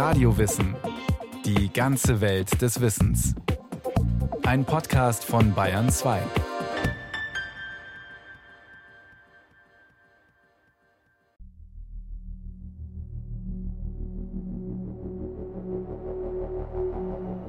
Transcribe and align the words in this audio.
Radiowissen. 0.00 0.74
Die 1.44 1.70
ganze 1.70 2.22
Welt 2.22 2.62
des 2.62 2.80
Wissens. 2.80 3.34
Ein 4.44 4.64
Podcast 4.64 5.26
von 5.26 5.52
Bayern 5.52 5.90
2. 5.90 6.22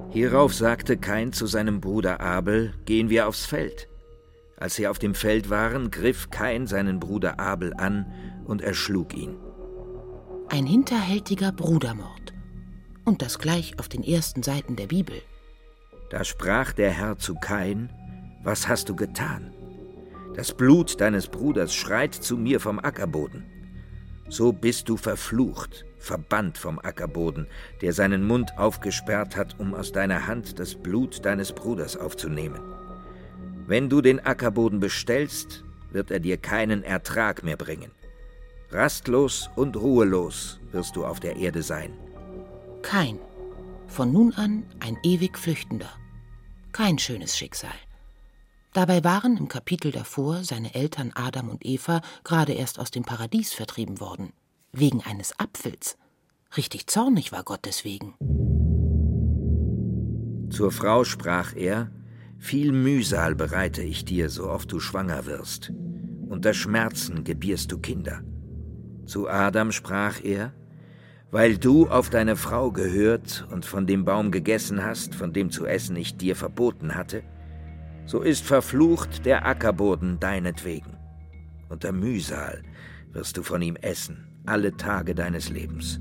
Hierauf 0.09 0.53
sagte 0.53 0.97
Kain 0.97 1.31
zu 1.31 1.45
seinem 1.45 1.79
Bruder 1.79 2.19
Abel, 2.19 2.73
gehen 2.83 3.09
wir 3.09 3.29
aufs 3.29 3.45
Feld. 3.45 3.87
Als 4.57 4.75
sie 4.75 4.89
auf 4.89 4.99
dem 4.99 5.15
Feld 5.15 5.49
waren, 5.49 5.89
griff 5.89 6.29
Kain 6.31 6.67
seinen 6.67 6.99
Bruder 6.99 7.39
Abel 7.39 7.73
an 7.73 8.11
und 8.43 8.61
erschlug 8.61 9.15
ihn. 9.15 9.37
Ein 10.49 10.65
hinterhältiger 10.65 11.53
Brudermord. 11.53 12.20
Und 13.05 13.21
das 13.21 13.39
gleich 13.39 13.79
auf 13.79 13.89
den 13.89 14.03
ersten 14.03 14.43
Seiten 14.43 14.75
der 14.75 14.87
Bibel. 14.87 15.21
Da 16.09 16.23
sprach 16.23 16.73
der 16.73 16.91
Herr 16.91 17.17
zu 17.17 17.35
Kain, 17.35 17.89
was 18.43 18.67
hast 18.67 18.89
du 18.89 18.95
getan? 18.95 19.53
Das 20.35 20.53
Blut 20.53 21.01
deines 21.01 21.27
Bruders 21.27 21.73
schreit 21.73 22.13
zu 22.13 22.37
mir 22.37 22.59
vom 22.59 22.79
Ackerboden. 22.79 23.43
So 24.29 24.53
bist 24.53 24.87
du 24.87 24.95
verflucht, 24.97 25.85
verbannt 25.97 26.57
vom 26.57 26.79
Ackerboden, 26.79 27.47
der 27.81 27.91
seinen 27.93 28.25
Mund 28.25 28.57
aufgesperrt 28.57 29.35
hat, 29.35 29.59
um 29.59 29.73
aus 29.73 29.91
deiner 29.91 30.27
Hand 30.27 30.57
das 30.57 30.75
Blut 30.75 31.25
deines 31.25 31.51
Bruders 31.51 31.97
aufzunehmen. 31.97 32.61
Wenn 33.67 33.89
du 33.89 34.01
den 34.01 34.19
Ackerboden 34.19 34.79
bestellst, 34.79 35.63
wird 35.91 36.11
er 36.11 36.19
dir 36.19 36.37
keinen 36.37 36.83
Ertrag 36.83 37.43
mehr 37.43 37.57
bringen. 37.57 37.91
Rastlos 38.71 39.49
und 39.55 39.75
ruhelos 39.75 40.59
wirst 40.71 40.95
du 40.95 41.05
auf 41.05 41.19
der 41.19 41.35
Erde 41.35 41.61
sein. 41.61 41.93
Kein. 42.81 43.19
Von 43.87 44.11
nun 44.11 44.33
an 44.33 44.63
ein 44.79 44.97
ewig 45.03 45.37
Flüchtender. 45.37 45.89
Kein 46.71 46.97
schönes 46.97 47.37
Schicksal. 47.37 47.69
Dabei 48.73 49.03
waren 49.03 49.35
im 49.37 49.47
Kapitel 49.47 49.91
davor 49.91 50.43
seine 50.43 50.73
Eltern 50.73 51.11
Adam 51.13 51.49
und 51.49 51.65
Eva 51.65 52.01
gerade 52.23 52.53
erst 52.53 52.79
aus 52.79 52.89
dem 52.89 53.03
Paradies 53.03 53.53
vertrieben 53.53 53.99
worden. 53.99 54.31
Wegen 54.71 55.01
eines 55.01 55.37
Apfels. 55.39 55.97
Richtig 56.55 56.87
zornig 56.87 57.31
war 57.31 57.43
Gott 57.43 57.61
deswegen. 57.65 58.15
Zur 60.49 60.71
Frau 60.71 61.03
sprach 61.03 61.55
er, 61.55 61.91
viel 62.37 62.71
Mühsal 62.71 63.35
bereite 63.35 63.83
ich 63.83 64.05
dir, 64.05 64.29
so 64.29 64.49
oft 64.49 64.71
du 64.71 64.79
schwanger 64.79 65.25
wirst. 65.25 65.71
Unter 66.27 66.53
Schmerzen 66.53 67.23
gebierst 67.23 67.71
du 67.71 67.77
Kinder. 67.77 68.21
Zu 69.05 69.29
Adam 69.29 69.71
sprach 69.71 70.23
er, 70.23 70.53
weil 71.31 71.57
du 71.57 71.87
auf 71.87 72.09
deine 72.09 72.35
Frau 72.35 72.71
gehört 72.71 73.47
und 73.51 73.65
von 73.65 73.87
dem 73.87 74.03
Baum 74.05 74.31
gegessen 74.31 74.83
hast, 74.83 75.15
von 75.15 75.31
dem 75.33 75.49
zu 75.49 75.65
essen 75.65 75.95
ich 75.95 76.17
dir 76.17 76.35
verboten 76.35 76.95
hatte, 76.95 77.23
so 78.05 78.19
ist 78.21 78.45
verflucht 78.45 79.25
der 79.25 79.45
Ackerboden 79.45 80.19
deinetwegen. 80.19 80.97
Unter 81.69 81.93
Mühsal 81.93 82.63
wirst 83.13 83.37
du 83.37 83.43
von 83.43 83.61
ihm 83.61 83.77
essen, 83.77 84.27
alle 84.45 84.75
Tage 84.75 85.15
deines 85.15 85.49
Lebens. 85.49 85.99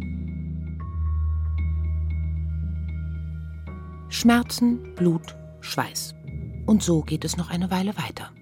Schmerzen, 4.09 4.95
Blut, 4.97 5.37
Schweiß. 5.61 6.17
Und 6.67 6.83
so 6.83 7.03
geht 7.03 7.25
es 7.25 7.37
noch 7.37 7.49
eine 7.51 7.71
Weile 7.71 7.97
weiter. 7.97 8.33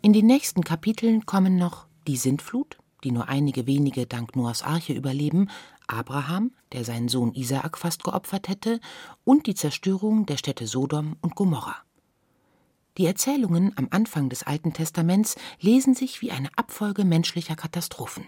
In 0.00 0.12
den 0.12 0.26
nächsten 0.26 0.62
Kapiteln 0.62 1.26
kommen 1.26 1.56
noch 1.56 1.88
die 2.06 2.16
Sintflut, 2.16 2.77
die 3.04 3.12
nur 3.12 3.28
einige 3.28 3.66
wenige 3.66 4.06
dank 4.06 4.36
Noahs 4.36 4.62
Arche 4.62 4.92
überleben, 4.92 5.48
Abraham, 5.86 6.52
der 6.72 6.84
seinen 6.84 7.08
Sohn 7.08 7.34
Isaak 7.34 7.78
fast 7.78 8.04
geopfert 8.04 8.48
hätte, 8.48 8.80
und 9.24 9.46
die 9.46 9.54
Zerstörung 9.54 10.26
der 10.26 10.36
Städte 10.36 10.66
Sodom 10.66 11.16
und 11.20 11.34
Gomorra. 11.34 11.76
Die 12.98 13.06
Erzählungen 13.06 13.72
am 13.76 13.88
Anfang 13.90 14.28
des 14.28 14.42
Alten 14.42 14.72
Testaments 14.72 15.36
lesen 15.60 15.94
sich 15.94 16.20
wie 16.20 16.32
eine 16.32 16.48
Abfolge 16.56 17.04
menschlicher 17.04 17.54
Katastrophen. 17.54 18.24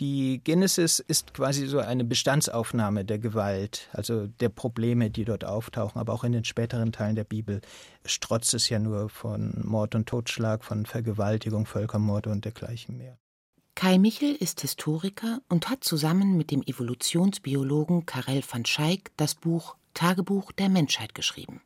Die 0.00 0.40
Genesis 0.44 1.00
ist 1.00 1.34
quasi 1.34 1.66
so 1.66 1.80
eine 1.80 2.04
Bestandsaufnahme 2.04 3.04
der 3.04 3.18
Gewalt, 3.18 3.88
also 3.92 4.28
der 4.28 4.48
Probleme, 4.48 5.10
die 5.10 5.24
dort 5.24 5.44
auftauchen, 5.44 6.00
aber 6.00 6.12
auch 6.12 6.22
in 6.22 6.32
den 6.32 6.44
späteren 6.44 6.92
Teilen 6.92 7.16
der 7.16 7.24
Bibel 7.24 7.60
strotzt 8.06 8.54
es 8.54 8.68
ja 8.68 8.78
nur 8.78 9.08
von 9.08 9.60
Mord 9.64 9.96
und 9.96 10.08
Totschlag, 10.08 10.64
von 10.64 10.86
Vergewaltigung, 10.86 11.66
Völkermorde 11.66 12.30
und 12.30 12.44
dergleichen 12.44 12.96
mehr. 12.96 13.18
Kai 13.78 13.96
Michel 13.96 14.34
ist 14.34 14.62
Historiker 14.62 15.40
und 15.48 15.68
hat 15.68 15.84
zusammen 15.84 16.36
mit 16.36 16.50
dem 16.50 16.64
Evolutionsbiologen 16.64 18.06
Karel 18.06 18.42
van 18.42 18.66
Schaik 18.66 19.12
das 19.16 19.36
Buch 19.36 19.76
Tagebuch 19.94 20.50
der 20.50 20.68
Menschheit 20.68 21.14
geschrieben. 21.14 21.60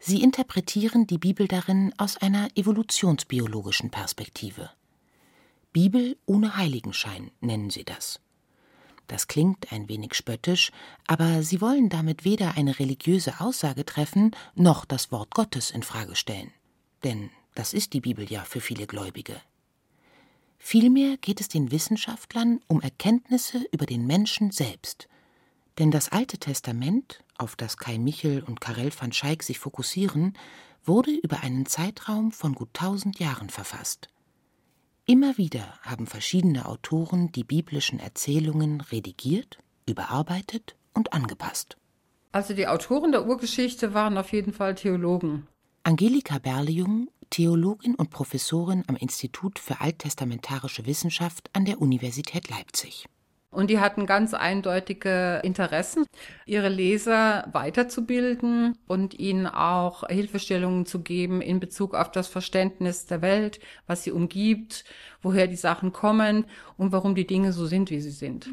Sie 0.00 0.24
interpretieren 0.24 1.06
die 1.06 1.18
Bibel 1.18 1.46
darin 1.46 1.94
aus 1.98 2.16
einer 2.16 2.48
evolutionsbiologischen 2.56 3.92
Perspektive. 3.92 4.70
Bibel 5.72 6.16
ohne 6.26 6.56
Heiligenschein 6.56 7.30
nennen 7.40 7.70
sie 7.70 7.84
das. 7.84 8.18
Das 9.06 9.28
klingt 9.28 9.70
ein 9.70 9.88
wenig 9.88 10.14
spöttisch, 10.14 10.72
aber 11.06 11.44
sie 11.44 11.60
wollen 11.60 11.90
damit 11.90 12.24
weder 12.24 12.56
eine 12.56 12.80
religiöse 12.80 13.38
Aussage 13.38 13.86
treffen, 13.86 14.32
noch 14.56 14.84
das 14.84 15.12
Wort 15.12 15.32
Gottes 15.32 15.70
in 15.70 15.84
Frage 15.84 16.16
stellen. 16.16 16.50
Denn 17.04 17.30
das 17.54 17.72
ist 17.72 17.92
die 17.92 18.00
Bibel 18.00 18.28
ja 18.28 18.42
für 18.42 18.60
viele 18.60 18.88
Gläubige. 18.88 19.40
Vielmehr 20.66 21.18
geht 21.18 21.42
es 21.42 21.48
den 21.48 21.70
Wissenschaftlern 21.70 22.58
um 22.68 22.80
Erkenntnisse 22.80 23.66
über 23.70 23.84
den 23.84 24.06
Menschen 24.06 24.50
selbst. 24.50 25.08
Denn 25.78 25.90
das 25.90 26.10
Alte 26.10 26.38
Testament, 26.38 27.22
auf 27.36 27.54
das 27.54 27.76
Kai 27.76 27.98
Michel 27.98 28.42
und 28.42 28.62
Karel 28.62 28.90
van 28.98 29.12
Schaik 29.12 29.42
sich 29.42 29.58
fokussieren, 29.58 30.32
wurde 30.82 31.10
über 31.10 31.42
einen 31.42 31.66
Zeitraum 31.66 32.32
von 32.32 32.54
gut 32.54 32.72
tausend 32.72 33.18
Jahren 33.18 33.50
verfasst. 33.50 34.08
Immer 35.04 35.36
wieder 35.36 35.78
haben 35.82 36.06
verschiedene 36.06 36.64
Autoren 36.64 37.30
die 37.30 37.44
biblischen 37.44 38.00
Erzählungen 38.00 38.80
redigiert, 38.80 39.58
überarbeitet 39.86 40.76
und 40.94 41.12
angepasst. 41.12 41.76
Also 42.32 42.54
die 42.54 42.68
Autoren 42.68 43.12
der 43.12 43.26
Urgeschichte 43.26 43.92
waren 43.92 44.16
auf 44.16 44.32
jeden 44.32 44.54
Fall 44.54 44.74
Theologen. 44.76 45.46
Angelika 45.82 46.38
Berliung, 46.38 47.10
Theologin 47.34 47.96
und 47.96 48.10
Professorin 48.10 48.84
am 48.86 48.94
Institut 48.94 49.58
für 49.58 49.80
alttestamentarische 49.80 50.86
Wissenschaft 50.86 51.50
an 51.52 51.64
der 51.64 51.82
Universität 51.82 52.48
Leipzig. 52.48 53.06
Und 53.50 53.70
die 53.70 53.80
hatten 53.80 54.06
ganz 54.06 54.34
eindeutige 54.34 55.40
Interessen, 55.42 56.06
ihre 56.46 56.68
Leser 56.68 57.48
weiterzubilden 57.50 58.78
und 58.86 59.18
ihnen 59.18 59.48
auch 59.48 60.08
Hilfestellungen 60.08 60.86
zu 60.86 61.00
geben 61.00 61.40
in 61.40 61.58
Bezug 61.58 61.94
auf 61.94 62.12
das 62.12 62.28
Verständnis 62.28 63.06
der 63.06 63.20
Welt, 63.20 63.58
was 63.88 64.04
sie 64.04 64.12
umgibt, 64.12 64.84
woher 65.20 65.48
die 65.48 65.56
Sachen 65.56 65.92
kommen 65.92 66.46
und 66.76 66.92
warum 66.92 67.16
die 67.16 67.26
Dinge 67.26 67.52
so 67.52 67.66
sind, 67.66 67.90
wie 67.90 68.00
sie 68.00 68.12
sind. 68.12 68.48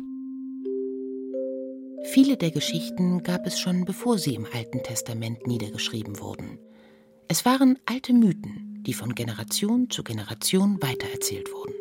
Viele 2.06 2.36
der 2.36 2.50
Geschichten 2.50 3.22
gab 3.22 3.46
es 3.46 3.60
schon 3.60 3.86
bevor 3.86 4.18
sie 4.18 4.34
im 4.34 4.48
Alten 4.52 4.82
Testament 4.82 5.46
niedergeschrieben 5.46 6.20
wurden. 6.20 6.58
Es 7.32 7.46
waren 7.46 7.80
alte 7.86 8.12
Mythen, 8.12 8.84
die 8.86 8.92
von 8.94 9.16
Generation 9.16 9.90
zu 9.90 10.04
Generation 10.04 10.82
weitererzählt 10.82 11.50
wurden. 11.54 11.72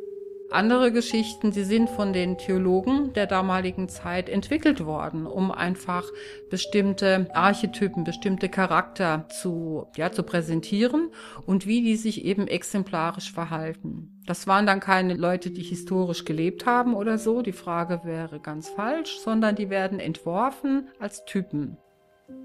Andere 0.53 0.93
Geschichten, 0.93 1.51
die 1.51 1.65
sind 1.65 1.91
von 1.91 2.13
den 2.13 2.39
Theologen 2.39 3.13
der 3.15 3.27
damaligen 3.27 3.89
Zeit 3.89 4.29
entwickelt 4.29 4.85
worden, 4.87 5.27
um 5.27 5.51
einfach 5.51 6.05
bestimmte 6.51 7.27
Archetypen, 7.35 8.05
bestimmte 8.05 8.49
Charakter 8.49 9.27
zu, 9.29 9.89
ja, 9.97 10.13
zu 10.13 10.23
präsentieren 10.23 11.11
und 11.47 11.67
wie 11.67 11.83
die 11.83 11.97
sich 11.97 12.25
eben 12.25 12.47
exemplarisch 12.47 13.33
verhalten. 13.33 14.21
Das 14.27 14.47
waren 14.47 14.67
dann 14.67 14.79
keine 14.79 15.15
Leute, 15.15 15.51
die 15.51 15.65
historisch 15.65 16.25
gelebt 16.25 16.65
haben 16.65 16.95
oder 16.95 17.19
so, 17.19 17.43
die 17.43 17.51
Frage 17.51 18.03
wäre 18.05 18.39
ganz 18.39 18.69
falsch, 18.69 19.19
sondern 19.19 19.57
die 19.57 19.69
werden 19.69 19.99
entworfen 19.99 20.87
als 21.01 21.25
Typen. 21.25 21.77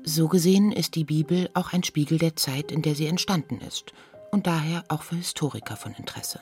So 0.04 0.28
gesehen 0.28 0.72
ist 0.72 0.96
die 0.96 1.04
Bibel 1.04 1.50
auch 1.54 1.74
ein 1.74 1.84
Spiegel 1.84 2.18
der 2.20 2.36
Zeit, 2.36 2.72
in 2.72 2.82
der 2.82 2.96
sie 2.96 3.08
entstanden 3.08 3.60
ist 3.60 3.94
und 4.32 4.48
daher 4.48 4.84
auch 4.88 5.04
für 5.04 5.16
Historiker 5.16 5.76
von 5.76 5.94
Interesse. 5.94 6.40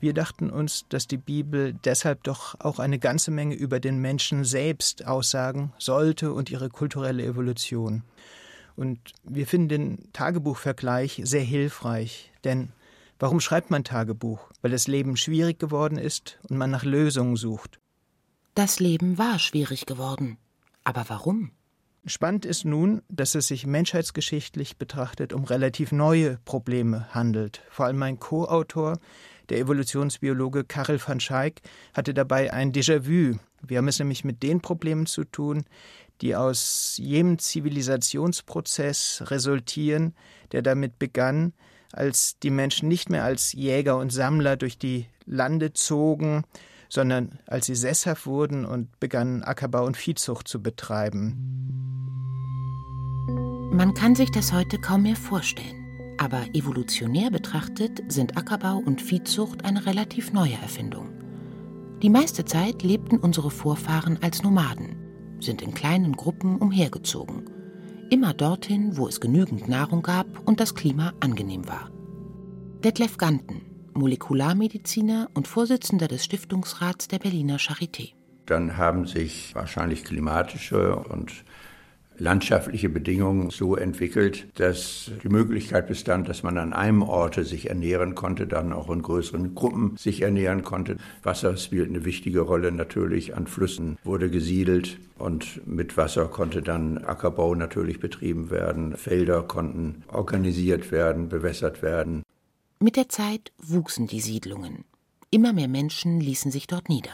Wir 0.00 0.14
dachten 0.14 0.50
uns, 0.50 0.86
dass 0.88 1.06
die 1.06 1.16
Bibel 1.16 1.72
deshalb 1.72 2.22
doch 2.22 2.58
auch 2.60 2.78
eine 2.78 2.98
ganze 2.98 3.30
Menge 3.30 3.54
über 3.54 3.80
den 3.80 3.98
Menschen 3.98 4.44
selbst 4.44 5.06
aussagen 5.06 5.72
sollte 5.78 6.32
und 6.32 6.50
ihre 6.50 6.68
kulturelle 6.68 7.24
Evolution. 7.24 8.04
Und 8.76 9.12
wir 9.24 9.46
finden 9.46 9.68
den 9.68 10.12
Tagebuchvergleich 10.12 11.20
sehr 11.24 11.42
hilfreich, 11.42 12.32
denn 12.44 12.72
warum 13.18 13.40
schreibt 13.40 13.70
man 13.70 13.82
Tagebuch? 13.82 14.52
Weil 14.62 14.70
das 14.70 14.86
Leben 14.86 15.16
schwierig 15.16 15.58
geworden 15.58 15.98
ist 15.98 16.38
und 16.48 16.58
man 16.58 16.70
nach 16.70 16.84
Lösungen 16.84 17.34
sucht. 17.34 17.80
Das 18.54 18.78
Leben 18.78 19.18
war 19.18 19.38
schwierig 19.38 19.86
geworden. 19.86 20.38
Aber 20.84 21.04
warum? 21.08 21.50
Spannend 22.06 22.46
ist 22.46 22.64
nun, 22.64 23.02
dass 23.08 23.34
es 23.34 23.48
sich 23.48 23.66
menschheitsgeschichtlich 23.66 24.76
betrachtet 24.76 25.32
um 25.32 25.44
relativ 25.44 25.92
neue 25.92 26.38
Probleme 26.44 27.12
handelt. 27.12 27.62
Vor 27.70 27.86
allem 27.86 27.98
mein 27.98 28.18
Co-Autor 28.18 28.98
der 29.48 29.58
Evolutionsbiologe 29.58 30.64
Karel 30.64 31.00
van 31.04 31.20
Schaik 31.20 31.62
hatte 31.94 32.14
dabei 32.14 32.52
ein 32.52 32.72
Déjà-vu, 32.72 33.38
Wir 33.66 33.78
haben 33.78 33.88
es 33.88 33.98
nämlich 33.98 34.24
mit 34.24 34.42
den 34.42 34.60
Problemen 34.60 35.06
zu 35.06 35.24
tun, 35.24 35.64
die 36.20 36.36
aus 36.36 36.96
jedem 36.98 37.38
Zivilisationsprozess 37.38 39.24
resultieren, 39.26 40.14
der 40.52 40.62
damit 40.62 40.98
begann, 40.98 41.52
als 41.92 42.38
die 42.38 42.50
Menschen 42.50 42.88
nicht 42.88 43.10
mehr 43.10 43.24
als 43.24 43.52
Jäger 43.52 43.96
und 43.96 44.12
Sammler 44.12 44.56
durch 44.56 44.78
die 44.78 45.06
Lande 45.26 45.72
zogen, 45.72 46.44
sondern 46.88 47.38
als 47.46 47.66
sie 47.66 47.74
sesshaft 47.74 48.26
wurden 48.26 48.64
und 48.64 48.98
begannen 49.00 49.42
Ackerbau 49.42 49.84
und 49.84 49.96
Viehzucht 49.96 50.48
zu 50.48 50.62
betreiben. 50.62 51.36
Man 53.72 53.94
kann 53.94 54.14
sich 54.14 54.30
das 54.30 54.52
heute 54.52 54.78
kaum 54.78 55.02
mehr 55.02 55.16
vorstellen. 55.16 55.78
Aber 56.18 56.42
evolutionär 56.52 57.30
betrachtet 57.30 58.02
sind 58.08 58.36
Ackerbau 58.36 58.78
und 58.78 59.00
Viehzucht 59.00 59.64
eine 59.64 59.86
relativ 59.86 60.32
neue 60.32 60.54
Erfindung. 60.54 61.10
Die 62.02 62.10
meiste 62.10 62.44
Zeit 62.44 62.82
lebten 62.82 63.18
unsere 63.18 63.50
Vorfahren 63.50 64.18
als 64.20 64.42
Nomaden, 64.42 64.96
sind 65.40 65.62
in 65.62 65.74
kleinen 65.74 66.14
Gruppen 66.14 66.56
umhergezogen. 66.56 67.44
Immer 68.10 68.34
dorthin, 68.34 68.96
wo 68.96 69.06
es 69.06 69.20
genügend 69.20 69.68
Nahrung 69.68 70.02
gab 70.02 70.26
und 70.46 70.58
das 70.58 70.74
Klima 70.74 71.12
angenehm 71.20 71.68
war. 71.68 71.90
Detlef 72.82 73.16
Ganten, 73.16 73.62
Molekularmediziner 73.94 75.28
und 75.34 75.48
Vorsitzender 75.48 76.08
des 76.08 76.24
Stiftungsrats 76.24 77.08
der 77.08 77.18
Berliner 77.18 77.58
Charité. 77.58 78.12
Dann 78.46 78.76
haben 78.76 79.06
sich 79.06 79.54
wahrscheinlich 79.54 80.04
klimatische 80.04 80.96
und 80.96 81.44
landschaftliche 82.18 82.88
Bedingungen 82.88 83.50
so 83.50 83.76
entwickelt, 83.76 84.48
dass 84.58 85.10
die 85.22 85.28
Möglichkeit 85.28 85.86
bestand, 85.86 86.28
dass 86.28 86.42
man 86.42 86.58
an 86.58 86.72
einem 86.72 87.02
Orte 87.02 87.44
sich 87.44 87.68
ernähren 87.68 88.14
konnte, 88.14 88.46
dann 88.46 88.72
auch 88.72 88.90
in 88.90 89.02
größeren 89.02 89.54
Gruppen 89.54 89.96
sich 89.96 90.22
ernähren 90.22 90.64
konnte. 90.64 90.96
Wasser 91.22 91.56
spielt 91.56 91.88
eine 91.88 92.04
wichtige 92.04 92.40
Rolle 92.40 92.72
natürlich. 92.72 93.36
An 93.36 93.46
Flüssen 93.46 93.98
wurde 94.04 94.30
gesiedelt 94.30 94.98
und 95.18 95.66
mit 95.66 95.96
Wasser 95.96 96.26
konnte 96.26 96.62
dann 96.62 96.98
Ackerbau 96.98 97.54
natürlich 97.54 98.00
betrieben 98.00 98.50
werden. 98.50 98.96
Felder 98.96 99.42
konnten 99.42 100.02
organisiert 100.08 100.90
werden, 100.90 101.28
bewässert 101.28 101.82
werden. 101.82 102.22
Mit 102.80 102.94
der 102.94 103.08
Zeit 103.08 103.50
wuchsen 103.60 104.06
die 104.06 104.20
Siedlungen. 104.20 104.84
Immer 105.30 105.52
mehr 105.52 105.66
Menschen 105.66 106.20
ließen 106.20 106.52
sich 106.52 106.68
dort 106.68 106.88
nieder. 106.88 107.10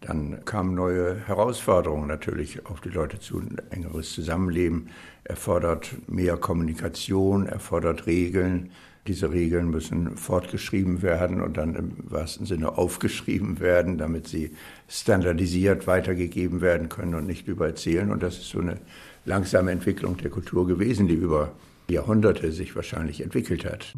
Dann 0.00 0.44
kamen 0.44 0.76
neue 0.76 1.16
Herausforderungen 1.26 2.06
natürlich 2.06 2.64
auf 2.66 2.80
die 2.80 2.88
Leute 2.88 3.18
zu. 3.18 3.40
Ein 3.40 3.60
engeres 3.70 4.12
Zusammenleben 4.12 4.90
erfordert 5.24 5.90
mehr 6.06 6.36
Kommunikation, 6.36 7.46
erfordert 7.46 8.06
Regeln. 8.06 8.70
Diese 9.08 9.32
Regeln 9.32 9.70
müssen 9.70 10.16
fortgeschrieben 10.16 11.02
werden 11.02 11.40
und 11.40 11.56
dann 11.56 11.74
im 11.74 11.96
wahrsten 12.08 12.46
Sinne 12.46 12.78
aufgeschrieben 12.78 13.58
werden, 13.58 13.98
damit 13.98 14.28
sie 14.28 14.54
standardisiert 14.86 15.88
weitergegeben 15.88 16.60
werden 16.60 16.88
können 16.88 17.16
und 17.16 17.26
nicht 17.26 17.48
übererzählen. 17.48 18.12
Und 18.12 18.22
das 18.22 18.36
ist 18.36 18.50
so 18.50 18.60
eine 18.60 18.78
langsame 19.24 19.72
Entwicklung 19.72 20.16
der 20.18 20.30
Kultur 20.30 20.64
gewesen, 20.68 21.08
die 21.08 21.14
über 21.14 21.50
Jahrhunderte 21.88 22.52
sich 22.52 22.76
wahrscheinlich 22.76 23.20
entwickelt 23.20 23.64
hat. 23.64 23.94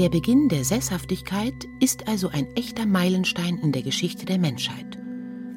Der 0.00 0.08
Beginn 0.08 0.48
der 0.48 0.64
Sesshaftigkeit 0.64 1.68
ist 1.78 2.08
also 2.08 2.30
ein 2.30 2.46
echter 2.56 2.86
Meilenstein 2.86 3.58
in 3.58 3.70
der 3.70 3.82
Geschichte 3.82 4.24
der 4.24 4.38
Menschheit. 4.38 4.98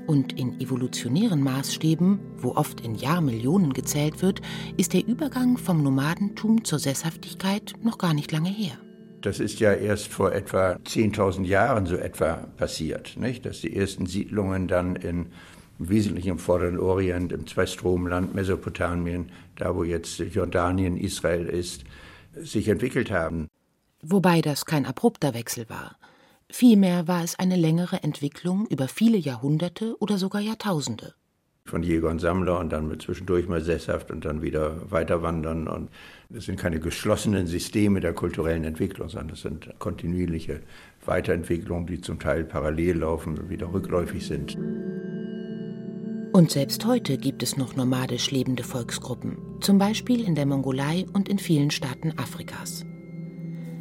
Und 0.05 0.37
in 0.37 0.59
evolutionären 0.59 1.41
Maßstäben, 1.41 2.19
wo 2.39 2.51
oft 2.55 2.81
in 2.81 2.93
Jahrmillionen 2.93 3.71
gezählt 3.71 4.21
wird, 4.21 4.41
ist 4.75 4.91
der 4.91 5.07
Übergang 5.07 5.55
vom 5.55 5.81
Nomadentum 5.81 6.65
zur 6.65 6.77
Sesshaftigkeit 6.77 7.75
noch 7.83 7.97
gar 7.97 8.13
nicht 8.13 8.33
lange 8.33 8.49
her. 8.49 8.73
Das 9.21 9.39
ist 9.39 9.61
ja 9.61 9.71
erst 9.71 10.07
vor 10.07 10.33
etwa 10.33 10.73
10.000 10.73 11.45
Jahren 11.45 11.85
so 11.85 11.95
etwa 11.95 12.33
passiert, 12.57 13.15
nicht? 13.15 13.45
dass 13.45 13.61
die 13.61 13.73
ersten 13.73 14.07
Siedlungen 14.07 14.67
dann 14.67 14.97
in 14.97 15.27
im 15.79 15.89
Wesentlichen 15.89 16.31
im 16.31 16.37
Vorderen 16.37 16.79
Orient, 16.79 17.31
im 17.31 17.47
Zweistromland, 17.47 18.35
Mesopotamien, 18.35 19.31
da 19.55 19.73
wo 19.73 19.85
jetzt 19.85 20.19
Jordanien, 20.19 20.97
Israel 20.97 21.45
ist, 21.45 21.85
sich 22.35 22.67
entwickelt 22.67 23.09
haben 23.09 23.47
wobei 24.03 24.41
das 24.41 24.65
kein 24.65 24.85
abrupter 24.85 25.33
Wechsel 25.33 25.69
war. 25.69 25.97
Vielmehr 26.49 27.07
war 27.07 27.23
es 27.23 27.39
eine 27.39 27.55
längere 27.55 28.03
Entwicklung 28.03 28.67
über 28.67 28.87
viele 28.87 29.17
Jahrhunderte 29.17 29.95
oder 29.99 30.19
sogar 30.19 30.39
Jahrtausende. 30.39 31.15
Von 31.65 31.81
Jäger 31.81 32.09
und 32.09 32.19
Sammler 32.19 32.59
und 32.59 32.71
dann 32.71 32.99
zwischendurch 32.99 33.47
mal 33.47 33.61
sesshaft 33.61 34.11
und 34.11 34.25
dann 34.25 34.41
wieder 34.41 34.91
weiterwandern. 34.91 35.67
Und 35.67 35.89
das 36.29 36.45
sind 36.45 36.59
keine 36.59 36.79
geschlossenen 36.79 37.47
Systeme 37.47 38.01
der 38.01 38.13
kulturellen 38.13 38.65
Entwicklung, 38.65 39.09
sondern 39.09 39.29
das 39.29 39.41
sind 39.41 39.73
kontinuierliche 39.79 40.59
Weiterentwicklungen, 41.05 41.87
die 41.87 42.01
zum 42.01 42.19
Teil 42.19 42.43
parallel 42.43 42.99
laufen 42.99 43.39
und 43.39 43.49
wieder 43.49 43.73
rückläufig 43.73 44.23
sind. 44.23 44.55
Und 46.33 46.51
selbst 46.51 46.85
heute 46.85 47.17
gibt 47.17 47.41
es 47.41 47.57
noch 47.57 47.75
nomadisch 47.75 48.29
lebende 48.29 48.63
Volksgruppen, 48.63 49.37
zum 49.61 49.77
Beispiel 49.77 50.23
in 50.23 50.35
der 50.35 50.45
Mongolei 50.45 51.05
und 51.13 51.29
in 51.29 51.39
vielen 51.39 51.71
Staaten 51.71 52.11
Afrikas. 52.17 52.85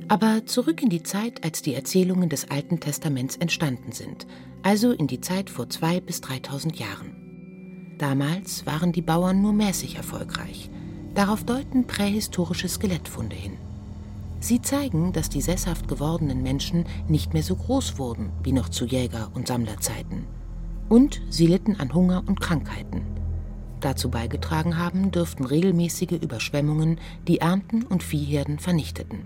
Aber 0.09 0.47
zurück 0.47 0.83
in 0.83 0.89
die 0.89 1.03
Zeit, 1.03 1.45
als 1.45 1.63
die 1.63 1.75
Erzählungen 1.75 2.29
des 2.29 2.51
Alten 2.51 2.81
Testaments 2.81 3.37
entstanden 3.37 3.93
sind, 3.93 4.27
also 4.63 4.93
in 4.93 5.07
die 5.07 5.21
Zeit 5.21 5.51
vor 5.51 5.69
zwei 5.71 6.01
bis 6.01 6.21
dreitausend 6.21 6.79
Jahren. 6.79 7.97
Damals 7.99 8.67
waren 8.67 8.93
die 8.93 9.03
Bauern 9.03 9.41
nur 9.41 9.53
mäßig 9.53 9.97
erfolgreich. 9.97 10.71
Darauf 11.15 11.45
deuten 11.45 11.87
prähistorische 11.87 12.69
Skelettfunde 12.69 13.37
hin. 13.37 13.59
Sie 14.41 14.61
zeigen, 14.61 15.13
dass 15.13 15.29
die 15.29 15.41
sesshaft 15.41 15.87
gewordenen 15.87 16.43
Menschen 16.43 16.85
nicht 17.07 17.33
mehr 17.33 17.45
so 17.45 17.55
groß 17.55 17.99
wurden 17.99 18.33
wie 18.43 18.53
noch 18.53 18.69
zu 18.71 18.87
Jäger- 18.87 19.31
und 19.35 19.47
Sammlerzeiten. 19.47 20.25
Und 20.89 21.23
sie 21.31 21.47
litten 21.47 21.77
an 21.77 21.95
Hunger 21.95 22.25
und 22.27 22.41
Krankheiten. 22.41 23.03
Dazu 23.81 24.11
beigetragen 24.11 24.79
haben 24.79 25.11
dürften 25.11 25.45
regelmäßige 25.45 26.21
Überschwemmungen, 26.21 26.99
die 27.29 27.39
Ernten 27.39 27.83
und 27.85 28.03
Viehherden 28.03 28.59
vernichteten. 28.59 29.21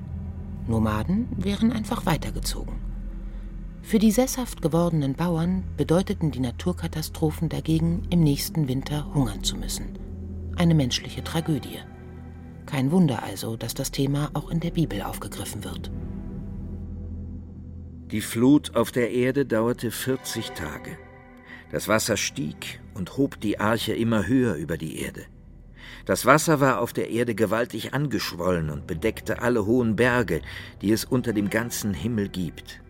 Nomaden 0.69 1.29
wären 1.37 1.73
einfach 1.73 2.07
weitergezogen. 2.07 2.75
Für 3.83 3.99
die 4.01 4.11
sesshaft 4.11 4.63
gewordenen 4.63 5.15
Bauern 5.15 5.63
bedeuteten 5.77 6.33
die 6.33 6.41
Naturkatastrophen 6.41 7.49
dagegen, 7.49 8.03
im 8.11 8.21
nächsten 8.21 8.67
Winter 8.67 9.15
hungern 9.15 9.45
zu 9.45 9.57
müssen. 9.57 9.99
Eine 10.57 10.75
menschliche 10.75 11.23
Tragödie. 11.23 11.79
Kein 12.67 12.91
Wunder 12.91 13.23
also, 13.23 13.57
dass 13.57 13.75
das 13.75 13.93
Thema 13.93 14.31
auch 14.35 14.51
in 14.51 14.59
der 14.59 14.73
Bibel 14.73 15.03
aufgegriffen 15.03 15.63
wird. 15.63 15.93
Die 18.11 18.21
Flut 18.21 18.75
auf 18.75 18.91
der 18.91 19.13
Erde 19.13 19.47
dauerte 19.47 19.91
40 19.91 20.51
Tage. 20.51 20.99
Das 21.71 21.87
Wasser 21.87 22.17
stieg 22.17 22.81
und 22.95 23.17
hob 23.17 23.41
die 23.41 23.61
Arche 23.61 23.93
immer 23.93 24.27
höher 24.27 24.55
über 24.55 24.77
die 24.77 25.01
Erde. 25.01 25.27
Das 26.05 26.27
Wasser 26.27 26.61
war 26.61 26.81
auf 26.81 26.93
der 26.93 27.11
Erde 27.11 27.35
gewaltig 27.35 27.95
angeschwollen 27.95 28.71
und 28.71 28.87
bedeckte 28.87 29.43
alle 29.43 29.67
hohen 29.67 29.97
Berge, 29.97 30.43
die 30.83 30.93
es 30.93 31.05
unter 31.05 31.33
dem 31.33 31.51
ganzen 31.51 31.95
Himmel 31.95 32.29
gibt. 32.29 32.81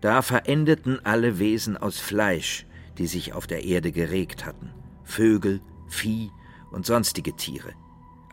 Da 0.00 0.22
verendeten 0.22 0.98
alle 1.04 1.38
Wesen 1.38 1.76
aus 1.76 1.98
Fleisch, 1.98 2.66
die 2.98 3.06
sich 3.06 3.32
auf 3.32 3.46
der 3.46 3.64
Erde 3.64 3.92
geregt 3.92 4.44
hatten, 4.44 4.70
Vögel, 5.04 5.60
Vieh 5.88 6.30
und 6.72 6.86
sonstige 6.86 7.36
Tiere, 7.36 7.72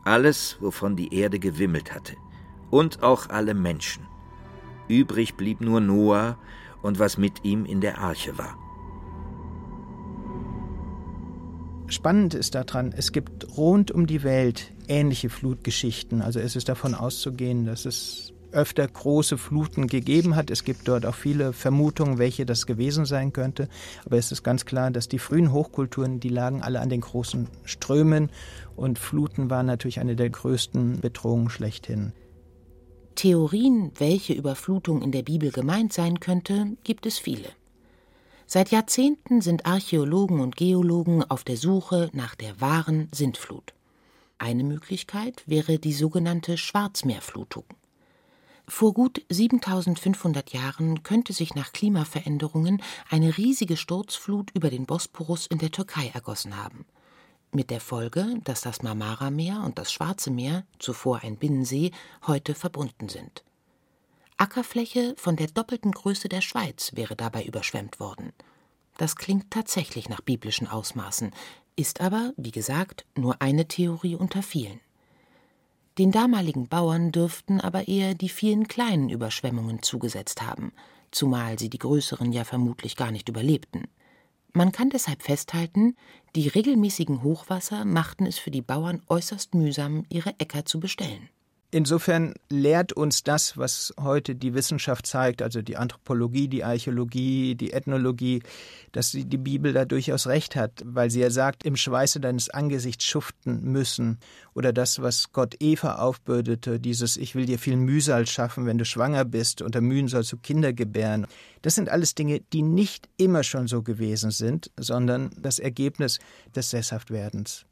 alles, 0.03 0.57
wovon 0.59 0.95
die 0.95 1.13
Erde 1.13 1.39
gewimmelt 1.39 1.93
hatte, 1.93 2.15
und 2.69 3.03
auch 3.03 3.29
alle 3.29 3.53
Menschen. 3.53 4.07
Übrig 4.87 5.35
blieb 5.35 5.61
nur 5.61 5.79
Noah 5.79 6.37
und 6.81 6.99
was 6.99 7.17
mit 7.17 7.43
ihm 7.45 7.65
in 7.65 7.81
der 7.81 7.99
Arche 7.99 8.37
war. 8.37 8.57
Spannend 11.91 12.33
ist 12.33 12.55
daran, 12.55 12.93
es 12.95 13.11
gibt 13.11 13.57
rund 13.57 13.91
um 13.91 14.07
die 14.07 14.23
Welt 14.23 14.71
ähnliche 14.87 15.29
Flutgeschichten. 15.29 16.21
Also 16.21 16.39
es 16.39 16.55
ist 16.55 16.69
davon 16.69 16.95
auszugehen, 16.95 17.65
dass 17.65 17.85
es 17.85 18.31
öfter 18.53 18.87
große 18.87 19.37
Fluten 19.37 19.87
gegeben 19.87 20.37
hat. 20.37 20.51
Es 20.51 20.63
gibt 20.63 20.87
dort 20.87 21.05
auch 21.05 21.15
viele 21.15 21.51
Vermutungen, 21.51 22.17
welche 22.17 22.45
das 22.45 22.65
gewesen 22.65 23.03
sein 23.03 23.33
könnte. 23.33 23.67
Aber 24.05 24.17
es 24.17 24.31
ist 24.31 24.41
ganz 24.41 24.63
klar, 24.63 24.89
dass 24.89 25.09
die 25.09 25.19
frühen 25.19 25.51
Hochkulturen, 25.51 26.21
die 26.21 26.29
lagen 26.29 26.61
alle 26.61 26.79
an 26.79 26.87
den 26.87 27.01
großen 27.01 27.49
Strömen 27.65 28.29
und 28.77 28.97
Fluten 28.97 29.49
waren 29.49 29.65
natürlich 29.65 29.99
eine 29.99 30.15
der 30.15 30.29
größten 30.29 31.01
Bedrohungen 31.01 31.49
schlechthin. 31.49 32.13
Theorien, 33.15 33.91
welche 33.97 34.31
Überflutung 34.31 35.01
in 35.01 35.11
der 35.11 35.23
Bibel 35.23 35.51
gemeint 35.51 35.91
sein 35.91 36.21
könnte, 36.21 36.77
gibt 36.85 37.05
es 37.05 37.19
viele. 37.19 37.49
Seit 38.53 38.69
Jahrzehnten 38.71 39.39
sind 39.39 39.65
Archäologen 39.65 40.41
und 40.41 40.57
Geologen 40.57 41.23
auf 41.23 41.45
der 41.45 41.55
Suche 41.55 42.09
nach 42.11 42.35
der 42.35 42.59
wahren 42.59 43.07
Sintflut. 43.13 43.73
Eine 44.39 44.65
Möglichkeit 44.65 45.41
wäre 45.45 45.79
die 45.79 45.93
sogenannte 45.93 46.57
Schwarzmeerflutung. 46.57 47.63
Vor 48.67 48.93
gut 48.93 49.21
7500 49.29 50.51
Jahren 50.51 51.01
könnte 51.01 51.31
sich 51.31 51.55
nach 51.55 51.71
Klimaveränderungen 51.71 52.83
eine 53.09 53.37
riesige 53.37 53.77
Sturzflut 53.77 54.51
über 54.53 54.69
den 54.69 54.85
Bosporus 54.85 55.47
in 55.47 55.59
der 55.59 55.71
Türkei 55.71 56.11
ergossen 56.13 56.61
haben. 56.61 56.83
Mit 57.53 57.69
der 57.69 57.79
Folge, 57.79 58.35
dass 58.43 58.59
das 58.59 58.83
Marmara-Meer 58.83 59.63
und 59.63 59.79
das 59.79 59.93
Schwarze 59.93 60.29
Meer, 60.29 60.65
zuvor 60.77 61.21
ein 61.23 61.37
Binnensee, 61.37 61.91
heute 62.27 62.53
verbunden 62.53 63.07
sind. 63.07 63.45
Ackerfläche 64.41 65.13
von 65.17 65.35
der 65.35 65.45
doppelten 65.45 65.91
Größe 65.91 66.27
der 66.27 66.41
Schweiz 66.41 66.93
wäre 66.95 67.15
dabei 67.15 67.43
überschwemmt 67.43 67.99
worden. 67.99 68.33
Das 68.97 69.15
klingt 69.15 69.51
tatsächlich 69.51 70.09
nach 70.09 70.21
biblischen 70.21 70.67
Ausmaßen, 70.67 71.29
ist 71.75 72.01
aber, 72.01 72.33
wie 72.37 72.49
gesagt, 72.49 73.05
nur 73.15 73.39
eine 73.39 73.67
Theorie 73.67 74.15
unter 74.15 74.41
vielen. 74.41 74.79
Den 75.99 76.11
damaligen 76.11 76.67
Bauern 76.67 77.11
dürften 77.11 77.61
aber 77.61 77.87
eher 77.87 78.15
die 78.15 78.29
vielen 78.29 78.67
kleinen 78.67 79.09
Überschwemmungen 79.09 79.83
zugesetzt 79.83 80.41
haben, 80.41 80.73
zumal 81.11 81.59
sie 81.59 81.69
die 81.69 81.77
größeren 81.77 82.33
ja 82.33 82.43
vermutlich 82.43 82.95
gar 82.95 83.11
nicht 83.11 83.29
überlebten. 83.29 83.89
Man 84.53 84.71
kann 84.71 84.89
deshalb 84.89 85.21
festhalten, 85.21 85.95
die 86.35 86.47
regelmäßigen 86.47 87.21
Hochwasser 87.21 87.85
machten 87.85 88.25
es 88.25 88.39
für 88.39 88.49
die 88.49 88.63
Bauern 88.63 89.03
äußerst 89.07 89.53
mühsam, 89.53 90.03
ihre 90.09 90.33
Äcker 90.39 90.65
zu 90.65 90.79
bestellen. 90.79 91.29
Insofern 91.73 92.33
lehrt 92.49 92.91
uns 92.91 93.23
das, 93.23 93.57
was 93.57 93.93
heute 93.97 94.35
die 94.35 94.53
Wissenschaft 94.53 95.05
zeigt, 95.05 95.41
also 95.41 95.61
die 95.61 95.77
Anthropologie, 95.77 96.49
die 96.49 96.65
Archäologie, 96.65 97.55
die 97.55 97.71
Ethnologie, 97.71 98.43
dass 98.91 99.11
die 99.11 99.37
Bibel 99.37 99.71
da 99.71 99.85
durchaus 99.85 100.27
recht 100.27 100.57
hat, 100.57 100.81
weil 100.83 101.09
sie 101.09 101.21
ja 101.21 101.29
sagt, 101.29 101.63
im 101.63 101.77
Schweiße 101.77 102.19
deines 102.19 102.49
Angesichts 102.49 103.05
schuften 103.05 103.63
müssen. 103.63 104.19
Oder 104.53 104.73
das, 104.73 105.01
was 105.01 105.31
Gott 105.31 105.55
Eva 105.61 105.95
aufbürdete, 105.95 106.77
dieses 106.77 107.15
Ich 107.15 107.35
will 107.35 107.45
dir 107.45 107.57
viel 107.57 107.77
Mühsal 107.77 108.27
schaffen, 108.27 108.65
wenn 108.65 108.77
du 108.77 108.83
schwanger 108.83 109.23
bist, 109.23 109.61
unter 109.61 109.79
Mühen 109.79 110.09
sollst 110.09 110.33
du 110.33 110.37
Kinder 110.37 110.73
gebären. 110.73 111.25
Das 111.61 111.75
sind 111.75 111.87
alles 111.87 112.15
Dinge, 112.15 112.41
die 112.51 112.63
nicht 112.63 113.07
immer 113.15 113.43
schon 113.43 113.67
so 113.67 113.81
gewesen 113.81 114.31
sind, 114.31 114.71
sondern 114.75 115.29
das 115.41 115.57
Ergebnis 115.57 116.19
des 116.53 116.69
Sesshaftwerdens. 116.69 117.65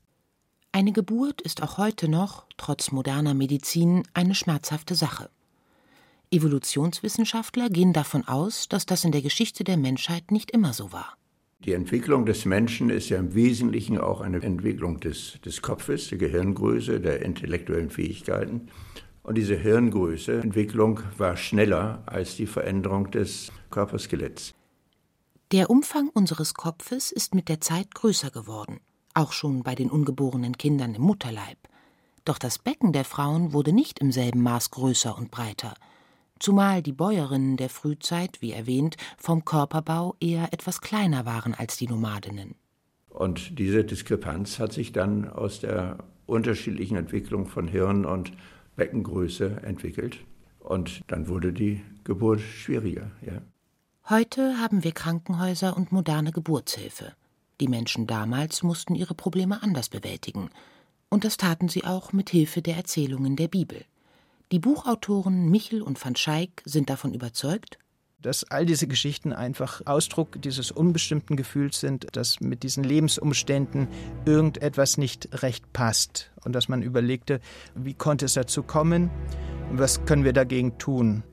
Eine 0.72 0.92
Geburt 0.92 1.42
ist 1.42 1.64
auch 1.64 1.78
heute 1.80 2.08
noch, 2.08 2.46
trotz 2.56 2.92
moderner 2.92 3.34
Medizin, 3.34 4.04
eine 4.14 4.36
schmerzhafte 4.36 4.94
Sache. 4.94 5.30
Evolutionswissenschaftler 6.32 7.70
gehen 7.70 7.92
davon 7.92 8.28
aus, 8.28 8.70
dass 8.70 8.86
das 8.86 9.04
in 9.04 9.12
der 9.12 9.24
Geschichte 9.24 9.64
der 9.64 9.78
Menschheit 9.78 10.32
nicht 10.32 10.52
immer 10.52 10.74
so 10.74 10.92
war. 10.92 11.18
Die 11.66 11.74
Entwicklung 11.74 12.26
des 12.28 12.46
Menschen 12.46 12.92
ist 12.92 13.10
ja 13.10 13.18
im 13.18 13.34
Wesentlichen 13.34 13.98
auch 13.98 14.22
eine 14.22 14.42
Entwicklung 14.44 15.00
des, 15.00 15.40
des 15.44 15.64
Kopfes, 15.64 16.10
der 16.10 16.20
Gehirngröße, 16.20 17.02
der 17.02 17.24
intellektuellen 17.24 17.90
Fähigkeiten. 17.90 18.70
Und 19.24 19.40
diese 19.40 19.56
Hirngröße, 19.56 20.40
Entwicklung 20.40 21.02
war 21.18 21.36
schneller 21.36 22.04
als 22.06 22.36
die 22.36 22.48
Veränderung 22.48 23.10
des 23.10 23.52
Körperskeletts. 23.72 24.54
Der 25.52 25.72
Umfang 25.72 26.10
unseres 26.10 26.54
Kopfes 26.54 27.12
ist 27.12 27.34
mit 27.34 27.50
der 27.50 27.60
Zeit 27.60 27.96
größer 27.96 28.30
geworden 28.30 28.80
auch 29.20 29.34
schon 29.34 29.64
bei 29.64 29.76
den 29.76 29.92
ungeborenen 29.92 30.58
Kindern 30.58 30.96
im 30.96 31.02
Mutterleib. 31.02 31.58
Doch 32.26 32.38
das 32.38 32.58
Becken 32.58 32.94
der 32.94 33.06
Frauen 33.06 33.54
wurde 33.54 33.74
nicht 33.74 34.00
im 34.00 34.12
selben 34.12 34.42
Maß 34.42 34.72
größer 34.72 35.18
und 35.18 35.30
breiter, 35.30 35.74
zumal 36.40 36.82
die 36.82 36.94
Bäuerinnen 36.94 37.58
der 37.58 37.70
Frühzeit, 37.70 38.42
wie 38.42 38.52
erwähnt, 38.52 38.96
vom 39.18 39.46
Körperbau 39.46 40.16
eher 40.20 40.54
etwas 40.54 40.82
kleiner 40.82 41.26
waren 41.26 41.54
als 41.54 41.78
die 41.78 41.88
Nomadinnen. 41.88 42.56
Und 43.10 43.60
diese 43.60 43.84
Diskrepanz 43.84 44.60
hat 44.60 44.72
sich 44.72 44.92
dann 44.94 45.28
aus 45.28 45.60
der 45.60 45.98
unterschiedlichen 46.26 46.96
Entwicklung 46.96 47.48
von 47.48 47.68
Hirn 47.68 48.06
und 48.06 48.32
Beckengröße 48.76 49.62
entwickelt. 49.64 50.20
Und 50.60 51.02
dann 51.08 51.28
wurde 51.28 51.52
die 51.52 51.82
Geburt 52.04 52.40
schwieriger. 52.40 53.12
Ja. 53.26 53.42
Heute 54.10 54.58
haben 54.60 54.84
wir 54.84 54.92
Krankenhäuser 54.92 55.76
und 55.76 55.92
moderne 55.92 56.32
Geburtshilfe. 56.32 57.14
Die 57.60 57.68
Menschen 57.68 58.08
damals 58.08 58.64
mussten 58.64 58.96
ihre 58.96 59.16
Probleme 59.16 59.62
anders 59.62 59.90
bewältigen. 59.90 60.50
Und 61.10 61.24
das 61.24 61.38
taten 61.38 61.68
sie 61.68 61.84
auch 61.84 62.14
mit 62.14 62.30
Hilfe 62.30 62.62
der 62.62 62.78
Erzählungen 62.78 63.36
der 63.36 63.48
Bibel. 63.48 63.84
Die 64.52 64.60
Buchautoren 64.60 65.50
Michel 65.50 65.82
und 65.82 66.04
van 66.04 66.16
Schaik 66.16 66.62
sind 66.66 66.90
davon 66.90 67.14
überzeugt, 67.14 67.78
dass 68.22 68.44
all 68.44 68.66
diese 68.66 68.88
Geschichten 68.88 69.32
einfach 69.32 69.82
Ausdruck 69.86 70.42
dieses 70.42 70.72
unbestimmten 70.72 71.38
Gefühls 71.38 71.80
sind, 71.80 72.08
dass 72.14 72.42
mit 72.42 72.64
diesen 72.64 72.84
Lebensumständen 72.84 73.88
irgendetwas 74.26 74.98
nicht 74.98 75.42
recht 75.42 75.72
passt 75.72 76.32
und 76.44 76.54
dass 76.54 76.68
man 76.68 76.82
überlegte, 76.82 77.40
wie 77.76 77.94
konnte 77.94 78.26
es 78.26 78.34
dazu 78.34 78.64
kommen 78.64 79.10
und 79.70 79.80
was 79.80 80.04
können 80.06 80.26
wir 80.26 80.34
dagegen 80.34 80.78
tun. 80.78 81.24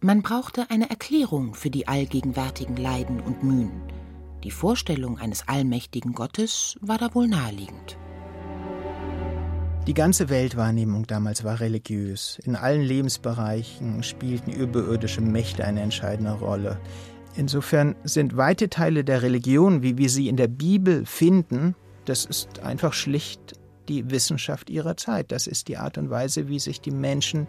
Man 0.00 0.22
brauchte 0.22 0.70
eine 0.70 0.90
Erklärung 0.90 1.54
für 1.54 1.70
die 1.70 1.88
allgegenwärtigen 1.88 2.76
Leiden 2.76 3.20
und 3.20 3.42
Mühen. 3.42 3.82
Die 4.44 4.50
Vorstellung 4.50 5.18
eines 5.18 5.48
allmächtigen 5.48 6.12
Gottes 6.12 6.76
war 6.82 6.98
da 6.98 7.14
wohl 7.14 7.26
naheliegend. 7.26 7.96
Die 9.86 9.94
ganze 9.94 10.28
Weltwahrnehmung 10.28 11.06
damals 11.06 11.44
war 11.44 11.60
religiös. 11.60 12.38
In 12.44 12.54
allen 12.54 12.82
Lebensbereichen 12.82 14.02
spielten 14.02 14.52
überirdische 14.52 15.22
Mächte 15.22 15.64
eine 15.64 15.80
entscheidende 15.80 16.32
Rolle. 16.32 16.78
Insofern 17.36 17.96
sind 18.04 18.36
weite 18.36 18.68
Teile 18.68 19.02
der 19.02 19.22
Religion, 19.22 19.82
wie 19.82 19.96
wir 19.96 20.10
sie 20.10 20.28
in 20.28 20.36
der 20.36 20.48
Bibel 20.48 21.06
finden, 21.06 21.74
das 22.04 22.26
ist 22.26 22.60
einfach 22.60 22.92
schlicht 22.92 23.58
die 23.88 24.10
Wissenschaft 24.10 24.68
ihrer 24.68 24.96
Zeit. 24.98 25.32
Das 25.32 25.46
ist 25.46 25.68
die 25.68 25.78
Art 25.78 25.96
und 25.96 26.10
Weise, 26.10 26.48
wie 26.48 26.58
sich 26.58 26.82
die 26.82 26.90
Menschen 26.90 27.46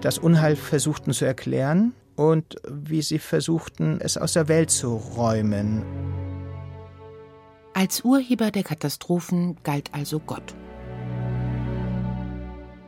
das 0.00 0.18
Unheil 0.18 0.56
versuchten 0.56 1.12
zu 1.12 1.24
erklären 1.24 1.92
und 2.18 2.56
wie 2.68 3.00
sie 3.00 3.20
versuchten, 3.20 4.00
es 4.00 4.16
aus 4.16 4.32
der 4.32 4.48
Welt 4.48 4.70
zu 4.70 4.96
räumen. 4.96 5.84
Als 7.74 8.00
Urheber 8.00 8.50
der 8.50 8.64
Katastrophen 8.64 9.56
galt 9.62 9.94
also 9.94 10.18
Gott. 10.18 10.54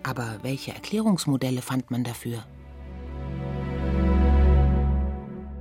Aber 0.03 0.39
welche 0.43 0.73
Erklärungsmodelle 0.73 1.63
fand 1.63 1.93
man 1.93 2.03
dafür? 2.03 2.45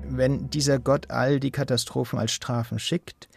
Wenn 0.02 0.50
dieser 0.50 0.80
Gott 0.80 1.12
all 1.12 1.40
die 1.40 1.52
Katastrophen 1.52 2.18
als 2.18 2.32
Strafen 2.32 2.80
schickt 2.80 3.30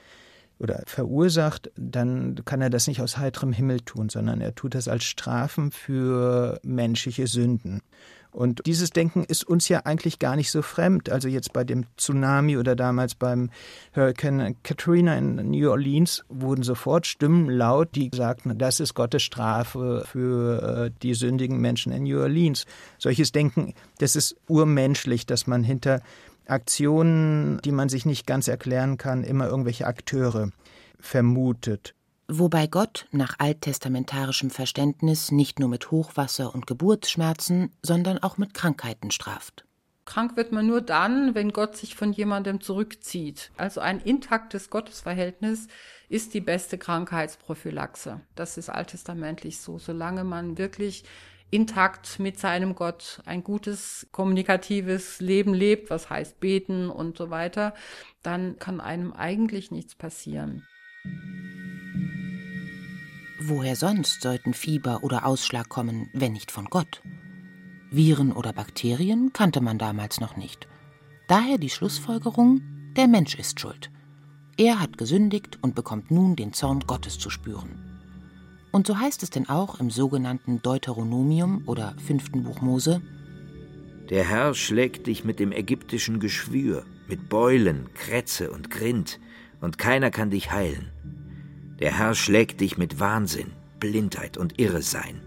oder 0.59 0.83
verursacht, 0.87 1.71
dann 1.77 2.41
kann 2.47 2.63
er 2.63 2.71
das 2.71 2.87
nicht 2.87 3.03
aus 3.03 3.19
heiterem 3.19 3.53
Himmel 3.53 3.81
tun, 3.81 4.09
sondern 4.09 4.41
er 4.41 4.55
tut 4.55 4.75
das 4.75 4.89
als 4.89 5.05
Strafen 5.05 5.73
für 5.73 6.59
menschliche 6.63 7.27
Sünden. 7.27 7.83
Und 8.33 8.63
dieses 8.65 8.91
Denken 8.91 9.25
ist 9.25 9.45
uns 9.45 9.69
ja 9.69 9.81
eigentlich 9.81 10.19
gar 10.19 10.37
nicht 10.37 10.51
so 10.51 10.63
fremd. 10.63 11.11
Also 11.11 11.29
jetzt 11.29 11.53
bei 11.53 11.65
dem 11.65 11.85
Tsunami 11.99 12.57
oder 12.57 12.75
damals 12.75 13.15
beim 13.15 13.51
Hurricane 13.95 14.57
Katrina 14.63 15.17
in 15.17 15.37
New 15.51 15.71
Orleans 15.71 16.25
wurden 16.29 16.63
sofort 16.63 17.07
Stimmen 17.07 17.51
laut, 17.51 17.95
die 17.95 18.11
sagten, 18.15 18.57
das 18.57 18.81
ist 18.81 18.95
Gottes 18.95 19.23
Strafe 19.23 20.05
für 20.11 20.87
äh, 20.87 20.91
die 21.03 21.15
sündigen 21.15 21.61
Menschen 21.61 21.93
in 21.93 22.05
New 22.05 22.21
Orleans. 22.21 22.65
Solches 22.99 23.33
Denken, 23.33 23.75
das 23.99 24.17
ist 24.17 24.35
urmenschlich, 24.49 25.27
dass 25.27 25.47
man 25.47 25.63
hinter 25.63 26.01
Aktionen, 26.47 27.61
die 27.65 27.73
man 27.73 27.91
sich 27.91 28.07
nicht 28.07 28.27
ganz 28.27 28.49
erklären 28.49 28.97
kann, 28.97 29.25
immer 29.25 29.47
irgendwelche 29.47 29.87
Akteure 29.87 30.51
vermutet 30.99 31.95
wobei 32.39 32.67
Gott 32.67 33.07
nach 33.11 33.37
alttestamentarischem 33.39 34.51
Verständnis 34.51 35.31
nicht 35.31 35.59
nur 35.59 35.69
mit 35.69 35.91
Hochwasser 35.91 36.55
und 36.55 36.67
Geburtsschmerzen, 36.67 37.73
sondern 37.83 38.19
auch 38.19 38.39
mit 38.39 38.55
Krankheiten 38.55 39.11
straft. 39.11 39.65
Krank 40.05 40.37
wird 40.37 40.51
man 40.51 40.67
nur 40.67 40.81
dann, 40.81 41.35
wenn 41.35 41.53
Gott 41.53 41.77
sich 41.77 41.95
von 41.95 42.13
jemandem 42.13 42.61
zurückzieht. 42.61 43.53
Also 43.57 43.81
ein 43.81 44.01
intaktes 44.01 44.69
Gottesverhältnis 44.69 45.69
ist 46.09 46.35
die 46.35 46.41
beste 46.41 46.77
Krankheitsprophylaxe. 46.77 48.21
Das 48.35 48.59
ist 48.59 48.69
alttestamentlich 48.69 49.61
so. 49.61 49.79
Solange 49.79 50.25
man 50.25 50.59
wirklich 50.59 51.05
intakt 51.51 52.19
mit 52.19 52.39
seinem 52.39 52.75
Gott 52.75 53.21
ein 53.27 53.45
gutes 53.45 54.09
kommunikatives 54.11 55.21
Leben 55.21 55.55
lebt, 55.55 55.91
was 55.91 56.11
heißt 56.11 56.41
beten 56.41 56.91
und 56.91 57.17
so 57.17 57.31
weiter, 57.31 57.75
dann 58.23 58.59
kann 58.59 58.81
einem 58.81 59.13
eigentlich 59.13 59.71
nichts 59.71 59.95
passieren. 59.95 60.67
Woher 63.45 63.75
sonst 63.75 64.23
sollten 64.23 64.55
Fieber 64.55 65.03
oder 65.03 65.27
Ausschlag 65.27 65.69
kommen, 65.69 66.09
wenn 66.13 66.33
nicht 66.33 66.53
von 66.53 66.67
Gott? 66.67 67.03
Viren 67.91 68.31
oder 68.31 68.53
Bakterien 68.53 69.33
kannte 69.33 69.61
man 69.61 69.79
damals 69.79 70.21
noch 70.21 70.37
nicht. 70.37 70.69
Daher 71.27 71.59
die 71.59 71.69
Schlussfolgerung, 71.69 72.63
der 72.97 73.09
Mensch 73.09 73.35
ist 73.35 73.59
schuld. 73.59 73.91
Er 74.57 74.79
hat 74.79 74.97
gesündigt 74.97 75.59
und 75.61 75.75
bekommt 75.75 76.13
nun 76.13 76.37
den 76.37 76.53
Zorn 76.53 76.81
Gottes 76.87 77.19
zu 77.19 77.31
spüren. 77.31 77.83
Und 78.71 78.87
so 78.87 78.97
heißt 78.97 79.25
es 79.25 79.31
denn 79.31 79.49
auch 79.49 79.81
im 79.81 79.91
sogenannten 79.91 80.63
Deuteronomium 80.63 81.65
oder 81.67 81.97
fünften 81.99 82.45
Buch 82.45 82.61
Mose: 82.61 83.03
Der 84.09 84.23
Herr 84.23 84.55
schlägt 84.55 85.09
dich 85.09 85.25
mit 85.25 85.41
dem 85.41 85.51
ägyptischen 85.51 86.21
Geschwür, 86.21 86.85
mit 87.09 87.29
Beulen, 87.29 87.93
Krätze 87.95 88.53
und 88.53 88.71
Grind, 88.71 89.19
und 89.61 89.79
keiner 89.79 90.13
kann 90.13 90.31
dich 90.31 90.53
heilen. 90.53 90.93
Der 91.81 91.99
Herr 91.99 92.15
schlägt 92.15 92.61
dich 92.61 92.79
mit 92.79 93.01
Wahnsinn, 93.01 93.53
Blindheit 93.81 94.37
und 94.37 94.59
Irresein. 94.59 95.21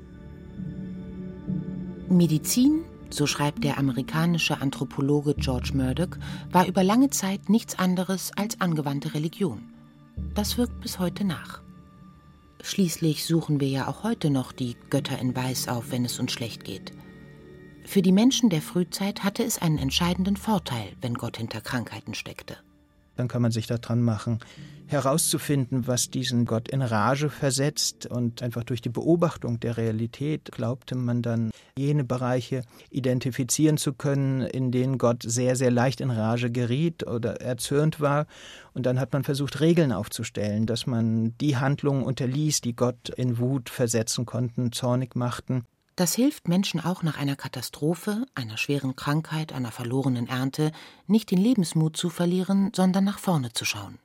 Medizin, 2.09 2.83
so 3.09 3.27
schreibt 3.27 3.63
der 3.63 3.77
amerikanische 3.77 4.61
Anthropologe 4.61 5.33
George 5.35 5.71
Murdoch, 5.73 6.17
war 6.51 6.67
über 6.67 6.83
lange 6.83 7.09
Zeit 7.09 7.49
nichts 7.49 7.77
anderes 7.77 8.31
als 8.35 8.61
angewandte 8.61 9.13
Religion. 9.13 9.73
Das 10.33 10.57
wirkt 10.57 10.79
bis 10.81 10.99
heute 10.99 11.25
nach. 11.25 11.61
Schließlich 12.61 13.25
suchen 13.25 13.59
wir 13.59 13.67
ja 13.67 13.87
auch 13.87 14.03
heute 14.03 14.29
noch 14.29 14.51
die 14.51 14.75
Götter 14.89 15.19
in 15.19 15.35
Weiß 15.35 15.67
auf, 15.67 15.91
wenn 15.91 16.05
es 16.05 16.19
uns 16.19 16.31
schlecht 16.31 16.63
geht. 16.63 16.93
Für 17.85 18.01
die 18.01 18.11
Menschen 18.11 18.49
der 18.49 18.61
Frühzeit 18.61 19.23
hatte 19.23 19.43
es 19.43 19.59
einen 19.61 19.77
entscheidenden 19.77 20.37
Vorteil, 20.37 20.93
wenn 21.01 21.13
Gott 21.13 21.37
hinter 21.37 21.61
Krankheiten 21.61 22.15
steckte. 22.15 22.57
Dann 23.15 23.27
kann 23.27 23.41
man 23.41 23.51
sich 23.51 23.67
daran 23.67 24.01
machen, 24.01 24.39
herauszufinden, 24.87 25.87
was 25.87 26.09
diesen 26.09 26.45
Gott 26.45 26.69
in 26.69 26.81
Rage 26.81 27.29
versetzt. 27.29 28.05
Und 28.05 28.41
einfach 28.41 28.63
durch 28.63 28.81
die 28.81 28.89
Beobachtung 28.89 29.59
der 29.59 29.77
Realität 29.77 30.51
glaubte 30.51 30.95
man 30.95 31.21
dann, 31.21 31.51
jene 31.77 32.05
Bereiche 32.05 32.61
identifizieren 32.89 33.77
zu 33.77 33.91
können, 33.91 34.41
in 34.41 34.71
denen 34.71 34.97
Gott 34.97 35.23
sehr, 35.23 35.57
sehr 35.57 35.71
leicht 35.71 35.99
in 35.99 36.09
Rage 36.09 36.49
geriet 36.49 37.05
oder 37.05 37.41
erzürnt 37.41 37.99
war. 37.99 38.27
Und 38.73 38.85
dann 38.85 38.99
hat 38.99 39.11
man 39.11 39.25
versucht, 39.25 39.59
Regeln 39.59 39.91
aufzustellen, 39.91 40.65
dass 40.65 40.87
man 40.87 41.37
die 41.39 41.57
Handlungen 41.57 42.03
unterließ, 42.03 42.61
die 42.61 42.75
Gott 42.75 43.09
in 43.09 43.39
Wut 43.39 43.69
versetzen 43.69 44.25
konnten, 44.25 44.71
zornig 44.71 45.15
machten. 45.15 45.65
Das 45.95 46.13
hilft 46.13 46.49
Menschen 46.49 46.81
auch 46.81 47.03
nach 47.03 47.17
einer 47.17 47.37
Katastrophe, 47.37 48.25
einer 48.35 48.57
schweren 48.57 48.97
Krankheit, 48.97 49.53
einer 49.53 49.71
verlorenen 49.71 50.27
Ernte, 50.27 50.73
nicht 51.07 51.31
den 51.31 51.37
Lebensmut 51.37 51.95
zu 51.95 52.09
verlieren, 52.09 52.71
sondern 52.75 53.05
nach 53.05 53.19
vorne 53.19 53.53
zu 53.53 53.63
schauen. 53.63 53.97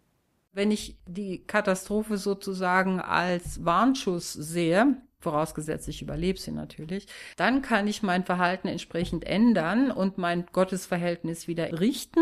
Wenn 0.53 0.71
ich 0.71 0.97
die 1.07 1.45
Katastrophe 1.45 2.17
sozusagen 2.17 3.01
als 3.01 3.65
Warnschuss 3.65 4.33
sehe, 4.33 4.97
vorausgesetzt 5.19 5.89
ich 5.89 6.01
überlebe 6.01 6.39
sie 6.39 6.53
natürlich, 6.53 7.07
dann 7.37 7.61
kann 7.61 7.89
ich 7.89 8.05
mein 8.05 8.25
Verhalten 8.25 8.69
entsprechend 8.69 9.25
ändern 9.25 9.91
und 9.91 10.17
mein 10.17 10.47
Gottesverhältnis 10.53 11.49
wieder 11.49 11.81
richten 11.81 12.21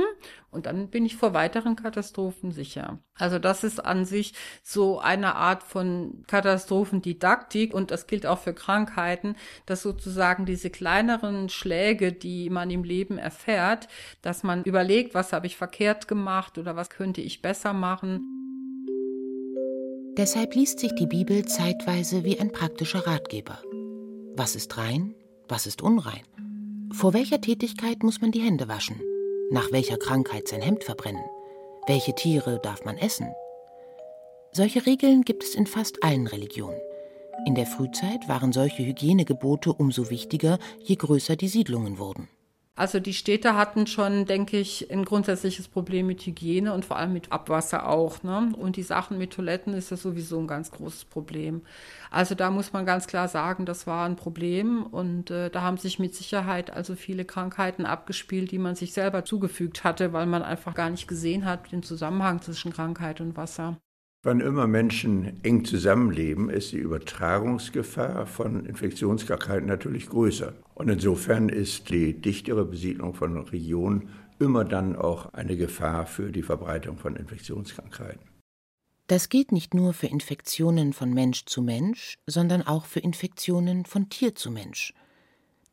und 0.51 0.67
dann 0.67 0.89
bin 0.89 1.05
ich 1.05 1.17
vor 1.17 1.35
weiteren 1.35 1.77
Katastrophen 1.77 2.53
sicher. 2.53 2.99
Also 3.15 3.39
das 3.39 3.65
ist 3.65 3.85
an 3.85 4.05
sich 4.05 4.35
so 4.63 4.99
eine 4.99 5.35
Art 5.35 5.63
von 5.63 6.25
Katastrophendidaktik 6.27 7.75
und 7.75 7.91
das 7.91 8.07
gilt 8.07 8.27
auch 8.27 8.39
für 8.39 8.55
Krankheiten, 8.55 9.37
dass 9.67 9.83
sozusagen 9.83 10.47
diese 10.47 10.71
kleineren 10.71 11.49
Schläge, 11.49 12.13
die 12.13 12.51
man 12.51 12.71
im 12.71 12.85
Leben 12.85 13.19
erfährt, 13.19 13.89
dass 14.23 14.43
man 14.43 14.65
überlegt, 14.65 15.15
was 15.15 15.33
habe 15.33 15.47
ich 15.47 15.57
verkehrt 15.57 16.09
gemacht 16.09 16.59
oder 16.59 16.77
was 16.77 16.91
könnte 16.91 17.21
ich 17.21 17.43
besser 17.43 17.73
machen. 17.73 18.21
Deshalb 20.17 20.55
liest 20.55 20.81
sich 20.81 20.93
die 20.97 21.07
Bibel 21.07 21.45
zeitweise 21.45 22.25
wie 22.25 22.41
ein 22.41 22.51
praktischer 22.51 23.07
Ratgeber. 23.07 23.63
Was 24.35 24.57
ist 24.57 24.77
rein? 24.77 25.15
Was 25.49 25.67
ist 25.67 25.81
unrein? 25.81 26.25
Vor 26.93 27.13
welcher 27.15 27.41
Tätigkeit 27.41 28.03
muss 28.03 28.21
man 28.21 28.33
die 28.33 28.41
Hände 28.41 28.67
waschen? 28.67 29.01
Nach 29.51 29.73
welcher 29.73 29.97
Krankheit 29.97 30.47
sein 30.47 30.61
Hemd 30.61 30.85
verbrennen? 30.85 31.25
Welche 31.87 32.15
Tiere 32.15 32.61
darf 32.63 32.85
man 32.85 32.99
essen? 32.99 33.33
Solche 34.53 34.85
Regeln 34.85 35.23
gibt 35.23 35.43
es 35.43 35.55
in 35.55 35.67
fast 35.67 36.03
allen 36.05 36.27
Religionen. 36.27 36.79
In 37.47 37.55
der 37.55 37.65
Frühzeit 37.65 38.29
waren 38.29 38.53
solche 38.53 38.85
Hygienegebote 38.85 39.73
umso 39.73 40.11
wichtiger, 40.11 40.59
je 40.83 40.97
größer 40.97 41.37
die 41.37 41.49
Siedlungen 41.49 41.99
wurden. 41.99 42.29
Also 42.79 43.01
die 43.01 43.13
Städte 43.13 43.57
hatten 43.57 43.89
schon, 43.89 44.25
denke 44.25 44.57
ich, 44.57 44.89
ein 44.93 45.05
grundsätzliches 45.05 45.67
Problem 45.67 46.07
mit 46.07 46.25
Hygiene 46.25 46.73
und 46.73 46.85
vor 46.85 46.97
allem 46.97 47.13
mit 47.13 47.33
Abwasser 47.33 47.89
auch. 47.89 48.23
Ne? 48.23 48.53
Und 48.57 48.77
die 48.77 48.85
Sachen 48.85 49.19
mit 49.19 49.33
Toiletten 49.33 49.75
ist 49.75 49.91
ja 49.91 49.97
sowieso 49.97 50.39
ein 50.39 50.47
ganz 50.47 50.71
großes 50.71 51.07
Problem. 51.07 51.63
Also 52.13 52.37
da 52.37 52.53
muss 52.53 52.73
man 52.73 52.87
ganz 52.87 53.09
klar 53.09 53.27
sagen, 53.27 53.67
das 53.67 53.89
war 53.89 54.07
ein 54.07 54.15
Problem 54.15 54.85
und 54.85 55.33
äh, 55.33 55.51
da 55.51 55.63
haben 55.63 55.77
sich 55.77 55.99
mit 55.99 56.15
Sicherheit 56.15 56.71
also 56.71 56.95
viele 56.95 57.25
Krankheiten 57.25 57.85
abgespielt, 57.85 58.53
die 58.53 58.59
man 58.59 58.77
sich 58.77 58.93
selber 58.93 59.25
zugefügt 59.25 59.83
hatte, 59.83 60.13
weil 60.13 60.27
man 60.27 60.45
einfach 60.45 60.75
gar 60.75 60.89
nicht 60.89 61.09
gesehen 61.09 61.47
hat 61.47 61.73
den 61.73 61.83
Zusammenhang 61.83 62.43
zwischen 62.43 62.73
Krankheit 62.73 63.21
und 63.21 63.37
Wasser. 63.37 63.81
Wann 64.25 64.41
immer 64.41 64.67
Menschen 64.67 65.45
eng 65.45 65.65
zusammenleben, 65.65 66.51
ist 66.51 66.73
die 66.73 66.79
Übertragungsgefahr 66.79 68.27
von 68.27 68.67
Infektionskrankheiten 68.67 69.69
natürlich 69.69 70.09
größer. 70.09 70.55
Und 70.75 70.89
insofern 70.89 71.49
ist 71.49 71.89
die 71.91 72.21
dichtere 72.21 72.65
Besiedlung 72.65 73.15
von 73.15 73.37
Regionen 73.37 74.09
immer 74.41 74.65
dann 74.65 74.97
auch 74.97 75.33
eine 75.35 75.57
Gefahr 75.57 76.07
für 76.07 76.33
die 76.33 76.43
Verbreitung 76.43 76.99
von 76.99 77.15
Infektionskrankheiten. 77.15 78.27
Das 79.07 79.29
gilt 79.29 79.53
nicht 79.53 79.73
nur 79.73 79.95
für 79.95 80.09
Infektionen 80.09 80.93
von 80.93 81.15
Mensch 81.15 81.45
zu 81.47 81.63
Mensch, 81.63 82.19
sondern 82.27 82.63
auch 82.63 82.87
für 82.87 83.01
Infektionen 83.01 83.85
von 83.85 84.09
Tier 84.11 84.35
zu 84.35 84.51
Mensch. 84.51 84.95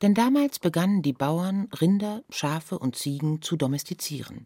Denn 0.04 0.14
damals 0.14 0.60
begannen 0.60 1.02
die 1.02 1.14
Bauern, 1.14 1.68
Rinder, 1.82 2.24
Schafe 2.30 2.78
und 2.78 2.96
Ziegen 2.96 3.42
zu 3.42 3.58
domestizieren. 3.58 4.46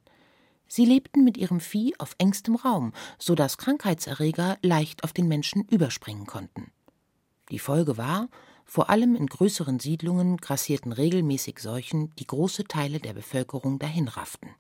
Sie 0.70 0.86
lebten 0.86 1.26
mit 1.26 1.36
ihrem 1.36 1.60
Vieh 1.60 1.94
auf 1.98 2.16
engstem 2.20 2.56
Raum, 2.56 2.94
so 3.18 3.36
dass 3.36 3.58
Krankheitserreger 3.58 4.58
leicht 4.62 5.04
auf 5.04 5.12
den 5.12 5.28
Menschen 5.28 5.66
überspringen 5.66 6.26
konnten. 6.26 6.72
Die 7.52 7.60
Folge 7.60 7.98
war, 7.98 8.30
vor 8.64 8.92
allem 8.92 9.16
in 9.16 9.26
größeren 9.26 9.80
Siedlungen 9.80 10.38
grassierten 10.38 10.92
regelmäßig 10.92 11.60
Seuchen, 11.60 12.14
die 12.20 12.28
große 12.28 12.66
Teile 12.66 13.00
der 13.00 13.14
Bevölkerung 13.14 13.80
dahinrafften. 13.80 14.52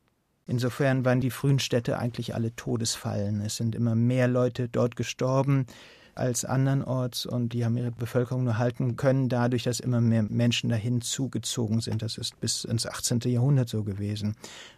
Insofern 0.48 1.06
waren 1.06 1.22
die 1.22 1.30
frühen 1.30 1.60
Städte 1.60 2.00
eigentlich 2.00 2.34
alle 2.34 2.56
Todesfallen. 2.56 3.41
Es 3.41 3.58
sind 3.58 3.76
immer 3.76 3.93
mehr 3.93 4.28
Leute 4.28 4.67
dort 4.67 4.95
gestorben 4.95 5.67
als 6.15 6.45
andernorts 6.45 7.26
und 7.26 7.54
die 7.54 7.65
haben 7.65 7.78
ihre 7.78 7.91
Bevölkerung 7.91 8.43
nur 8.43 8.58
halten 8.58 8.95
können, 8.95 9.30
dadurch, 9.30 9.63
dass 9.63 9.80
immer 9.80 10.02
mehr 10.02 10.24
Menschen 10.24 10.69
dahin 10.69 11.02
zugezogen 11.02 11.82
sind. 11.82 12.02
Das 12.02 12.17
ist 12.17 12.39
bis 12.39 12.63
ins 12.63 12.86
18. 12.86 13.19
Jahrhundert 13.26 13.69
so 13.69 13.84
gewesen. 13.84 14.36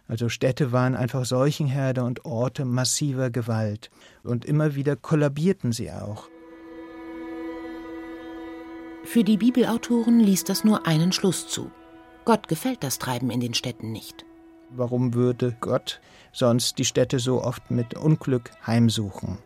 Also 0.08 0.28
Städte 0.28 0.72
waren 0.72 0.94
einfach 0.94 1.24
Seuchenherde 1.24 2.04
und 2.04 2.24
Orte 2.24 2.64
massiver 2.64 3.30
Gewalt. 3.30 3.90
Und 4.22 4.44
immer 4.44 4.74
wieder 4.74 4.96
kollabierten 4.96 5.72
sie 5.72 5.90
auch. 5.90 6.28
Für 9.04 9.24
die 9.24 9.36
Bibelautoren 9.36 10.20
ließ 10.20 10.44
das 10.44 10.64
nur 10.64 10.86
einen 10.86 11.12
Schluss 11.12 11.48
zu. 11.48 11.70
Gott 12.24 12.46
gefällt 12.46 12.84
das 12.84 12.98
Treiben 12.98 13.30
in 13.30 13.40
den 13.40 13.54
Städten 13.54 13.90
nicht. 13.90 14.24
Warum 14.70 15.12
würde 15.12 15.56
Gott 15.60 16.00
sonst 16.32 16.78
die 16.78 16.84
Städte 16.84 17.18
so 17.18 17.42
oft 17.42 17.70
mit 17.70 17.94
Unglück 17.94 18.50
heimsuchen? 18.66 19.38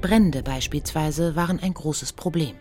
Brände 0.00 0.42
beispielsweise 0.42 1.36
waren 1.36 1.60
ein 1.60 1.74
großes 1.74 2.12
Problem. 2.12 2.56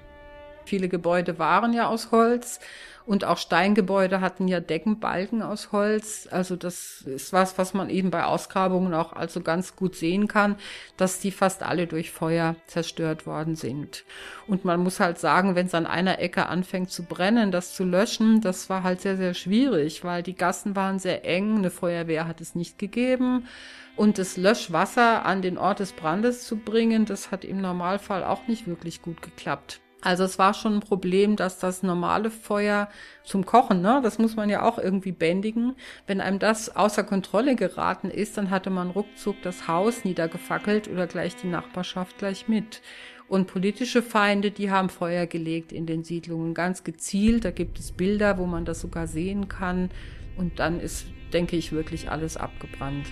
Viele 0.66 0.90
Gebäude 0.90 1.38
waren 1.38 1.74
ja 1.74 1.88
aus 1.88 2.12
Holz 2.12 2.60
und 3.06 3.24
auch 3.24 3.38
Steingebäude 3.38 4.20
hatten 4.20 4.48
ja 4.48 4.60
Deckenbalken 4.60 5.44
aus 5.44 5.72
Holz. 5.72 6.28
Also 6.32 6.56
das 6.56 7.02
ist 7.02 7.34
was, 7.34 7.58
was 7.60 7.76
man 7.76 7.90
eben 7.92 8.10
bei 8.10 8.24
Ausgrabungen 8.24 8.96
auch 8.96 9.14
also 9.14 9.42
ganz 9.42 9.76
gut 9.76 9.96
sehen 9.96 10.28
kann, 10.28 10.56
dass 10.98 11.20
die 11.20 11.30
fast 11.30 11.62
alle 11.62 11.86
durch 11.86 12.10
Feuer 12.10 12.56
zerstört 12.66 13.28
worden 13.28 13.56
sind. 13.56 14.06
Und 14.48 14.66
man 14.66 14.80
muss 14.82 15.00
halt 15.00 15.20
sagen, 15.20 15.54
wenn 15.54 15.68
es 15.68 15.76
an 15.76 15.86
einer 15.86 16.18
Ecke 16.18 16.48
anfängt 16.48 16.90
zu 16.90 17.04
brennen, 17.04 17.52
das 17.52 17.76
zu 17.76 17.84
löschen, 17.84 18.42
das 18.42 18.70
war 18.72 18.82
halt 18.82 19.02
sehr, 19.02 19.18
sehr 19.18 19.36
schwierig, 19.36 20.04
weil 20.04 20.24
die 20.24 20.36
Gassen 20.36 20.76
waren 20.76 20.98
sehr 20.98 21.26
eng, 21.26 21.58
eine 21.58 21.70
Feuerwehr 21.70 22.28
hat 22.28 22.42
es 22.42 22.56
nicht 22.56 22.80
gegeben. 22.80 23.48
Und 23.96 24.18
das 24.18 24.36
Löschwasser 24.36 25.26
an 25.26 25.42
den 25.42 25.58
Ort 25.58 25.80
des 25.80 25.94
Brandes 25.94 26.46
zu 26.46 26.58
bringen, 26.58 27.06
das 27.06 27.32
hat 27.32 27.46
im 27.46 27.62
Normalfall 27.62 28.24
auch 28.24 28.48
nicht 28.48 28.68
wirklich 28.68 29.02
gut 29.02 29.22
geklappt. 29.22 29.80
Also 30.06 30.24
es 30.24 30.38
war 30.38 30.54
schon 30.54 30.76
ein 30.76 30.80
Problem, 30.82 31.36
dass 31.36 31.58
das 31.58 31.82
normale 31.82 32.30
Feuer 32.30 32.90
zum 33.24 33.44
Kochen, 33.44 33.82
ne, 33.82 34.02
das 34.04 34.20
muss 34.20 34.36
man 34.36 34.52
ja 34.52 34.62
auch 34.62 34.78
irgendwie 34.78 35.12
bändigen. 35.12 35.76
Wenn 36.06 36.22
einem 36.22 36.38
das 36.38 36.76
außer 36.76 37.04
Kontrolle 37.04 37.56
geraten 37.56 38.12
ist, 38.12 38.38
dann 38.38 38.52
hatte 38.52 38.70
man 38.70 38.92
ruckzuck 38.92 39.38
das 39.42 39.68
Haus 39.68 40.04
niedergefackelt 40.04 40.90
oder 40.90 41.08
gleich 41.08 41.36
die 41.38 41.48
Nachbarschaft 41.48 42.20
gleich 42.20 42.48
mit. 42.48 42.84
Und 43.28 43.48
politische 43.48 44.04
Feinde, 44.04 44.52
die 44.52 44.70
haben 44.70 44.90
Feuer 44.90 45.26
gelegt 45.26 45.72
in 45.72 45.88
den 45.88 46.04
Siedlungen 46.04 46.54
ganz 46.54 46.84
gezielt. 46.84 47.44
Da 47.44 47.50
gibt 47.50 47.80
es 47.80 47.92
Bilder, 47.92 48.38
wo 48.38 48.46
man 48.46 48.66
das 48.66 48.82
sogar 48.82 49.08
sehen 49.08 49.48
kann. 49.48 49.90
Und 50.38 50.60
dann 50.60 50.80
ist, 50.80 51.08
denke 51.34 51.56
ich, 51.56 51.72
wirklich 51.72 52.12
alles 52.12 52.38
abgebrannt. 52.38 53.08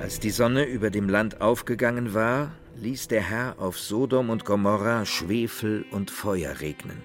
Als 0.00 0.18
die 0.18 0.30
Sonne 0.30 0.64
über 0.64 0.88
dem 0.88 1.10
Land 1.10 1.42
aufgegangen 1.42 2.14
war, 2.14 2.52
ließ 2.80 3.08
der 3.08 3.20
Herr 3.20 3.56
auf 3.58 3.78
Sodom 3.78 4.30
und 4.30 4.46
Gomorra 4.46 5.04
Schwefel 5.04 5.84
und 5.90 6.10
Feuer 6.10 6.60
regnen. 6.60 7.02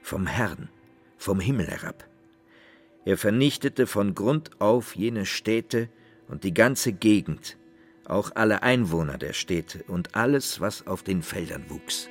Vom 0.00 0.28
Herrn, 0.28 0.68
vom 1.18 1.40
Himmel 1.40 1.66
herab. 1.66 2.08
Er 3.04 3.18
vernichtete 3.18 3.88
von 3.88 4.14
Grund 4.14 4.60
auf 4.60 4.94
jene 4.94 5.26
Städte 5.26 5.88
und 6.28 6.44
die 6.44 6.54
ganze 6.54 6.92
Gegend, 6.92 7.56
auch 8.04 8.30
alle 8.36 8.62
Einwohner 8.62 9.18
der 9.18 9.32
Städte 9.32 9.82
und 9.88 10.14
alles, 10.14 10.60
was 10.60 10.86
auf 10.86 11.02
den 11.02 11.22
Feldern 11.22 11.64
wuchs. 11.68 12.08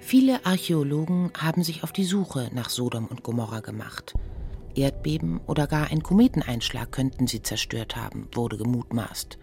Viele 0.00 0.44
Archäologen 0.44 1.32
haben 1.34 1.62
sich 1.62 1.82
auf 1.82 1.92
die 1.92 2.04
Suche 2.04 2.50
nach 2.52 2.68
Sodom 2.68 3.06
und 3.06 3.22
Gomorra 3.22 3.60
gemacht. 3.60 4.12
Erdbeben 4.76 5.40
oder 5.46 5.66
gar 5.66 5.90
ein 5.90 6.02
Kometeneinschlag 6.02 6.90
könnten 6.92 7.26
sie 7.26 7.42
zerstört 7.42 7.96
haben, 7.96 8.28
wurde 8.34 8.56
gemutmaßt. 8.56 9.38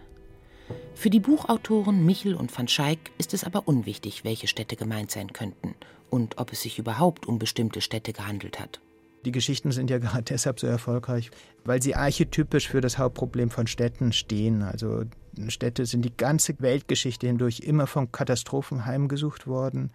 Für 0.94 1.10
die 1.10 1.20
Buchautoren 1.20 2.04
Michel 2.04 2.34
und 2.34 2.56
van 2.56 2.68
Schaik 2.68 3.10
ist 3.18 3.34
es 3.34 3.44
aber 3.44 3.66
unwichtig, 3.66 4.24
welche 4.24 4.46
Städte 4.46 4.76
gemeint 4.76 5.10
sein 5.10 5.32
könnten 5.32 5.74
und 6.10 6.38
ob 6.38 6.52
es 6.52 6.62
sich 6.62 6.78
überhaupt 6.78 7.26
um 7.26 7.38
bestimmte 7.38 7.80
Städte 7.80 8.12
gehandelt 8.12 8.60
hat. 8.60 8.80
Die 9.24 9.32
Geschichten 9.32 9.72
sind 9.72 9.90
ja 9.90 9.98
gerade 10.00 10.24
deshalb 10.24 10.60
so 10.60 10.66
erfolgreich, 10.66 11.30
weil 11.64 11.82
sie 11.82 11.94
archetypisch 11.94 12.68
für 12.68 12.80
das 12.80 12.98
Hauptproblem 12.98 13.50
von 13.50 13.66
Städten 13.66 14.12
stehen. 14.12 14.62
Also 14.62 15.04
Städte 15.48 15.86
sind 15.86 16.04
die 16.04 16.16
ganze 16.16 16.54
Weltgeschichte 16.60 17.26
hindurch 17.26 17.60
immer 17.60 17.86
von 17.86 18.12
Katastrophen 18.12 18.84
heimgesucht 18.84 19.46
worden. 19.46 19.90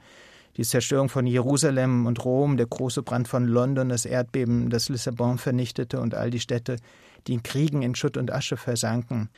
Die 0.57 0.63
Zerstörung 0.63 1.07
von 1.07 1.27
Jerusalem 1.27 2.07
und 2.07 2.25
Rom, 2.25 2.57
der 2.57 2.65
große 2.65 3.03
Brand 3.03 3.27
von 3.27 3.45
London, 3.45 3.89
das 3.89 4.05
Erdbeben, 4.05 4.69
das 4.69 4.89
Lissabon 4.89 5.37
vernichtete 5.37 5.99
und 6.01 6.15
all 6.15 6.31
die 6.31 6.39
Städte, 6.39 6.77
die 7.27 7.33
in 7.33 7.43
Kriegen 7.43 7.83
in 7.83 7.93
Schutt 7.93 8.17
und 8.17 8.31
Asche 8.31 8.57
versanken. 8.57 9.29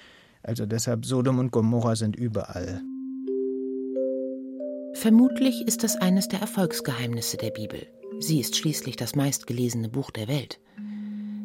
Also 0.43 0.65
deshalb 0.65 1.05
Sodom 1.05 1.39
und 1.39 1.51
Gomorra 1.51 1.97
sind 1.97 2.15
überall. 2.15 2.81
Vermutlich 4.93 5.67
ist 5.67 5.83
das 5.83 5.97
eines 5.97 6.29
der 6.29 6.39
Erfolgsgeheimnisse 6.39 7.37
der 7.37 7.51
Bibel. 7.51 7.87
Sie 8.19 8.39
ist 8.39 8.55
schließlich 8.55 8.95
das 8.95 9.15
meistgelesene 9.15 9.89
Buch 9.89 10.11
der 10.11 10.27
Welt. 10.27 10.59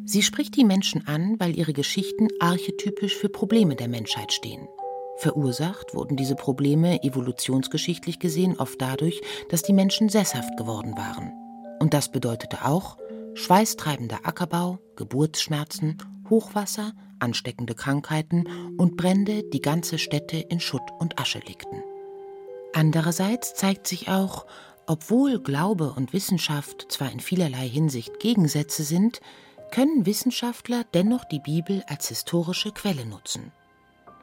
Sie 0.05 0.21
spricht 0.21 0.55
die 0.55 0.65
Menschen 0.65 1.07
an, 1.07 1.35
weil 1.39 1.57
ihre 1.57 1.73
Geschichten 1.73 2.27
archetypisch 2.39 3.15
für 3.15 3.29
Probleme 3.29 3.75
der 3.75 3.87
Menschheit 3.87 4.31
stehen. 4.31 4.67
Verursacht 5.17 5.93
wurden 5.93 6.17
diese 6.17 6.35
Probleme 6.35 7.03
evolutionsgeschichtlich 7.03 8.19
gesehen 8.19 8.57
oft 8.59 8.81
dadurch, 8.81 9.21
dass 9.49 9.63
die 9.63 9.73
Menschen 9.73 10.09
sesshaft 10.09 10.57
geworden 10.57 10.97
waren. 10.97 11.31
Und 11.79 11.93
das 11.93 12.11
bedeutete 12.11 12.65
auch 12.65 12.97
schweißtreibender 13.35 14.19
Ackerbau, 14.23 14.79
Geburtsschmerzen, 14.95 15.97
Hochwasser, 16.29 16.93
ansteckende 17.19 17.75
Krankheiten 17.75 18.45
und 18.77 18.97
Brände, 18.97 19.43
die 19.43 19.61
ganze 19.61 19.97
Städte 19.97 20.37
in 20.37 20.59
Schutt 20.59 20.89
und 20.99 21.19
Asche 21.19 21.39
legten. 21.39 21.83
Andererseits 22.73 23.53
zeigt 23.53 23.87
sich 23.87 24.09
auch, 24.09 24.45
obwohl 24.87 25.39
Glaube 25.39 25.93
und 25.93 26.13
Wissenschaft 26.13 26.91
zwar 26.91 27.11
in 27.11 27.19
vielerlei 27.19 27.67
Hinsicht 27.67 28.19
Gegensätze 28.19 28.83
sind, 28.83 29.21
können 29.71 30.05
Wissenschaftler 30.05 30.83
dennoch 30.93 31.25
die 31.25 31.39
Bibel 31.39 31.83
als 31.87 32.09
historische 32.09 32.71
Quelle 32.71 33.05
nutzen. 33.05 33.51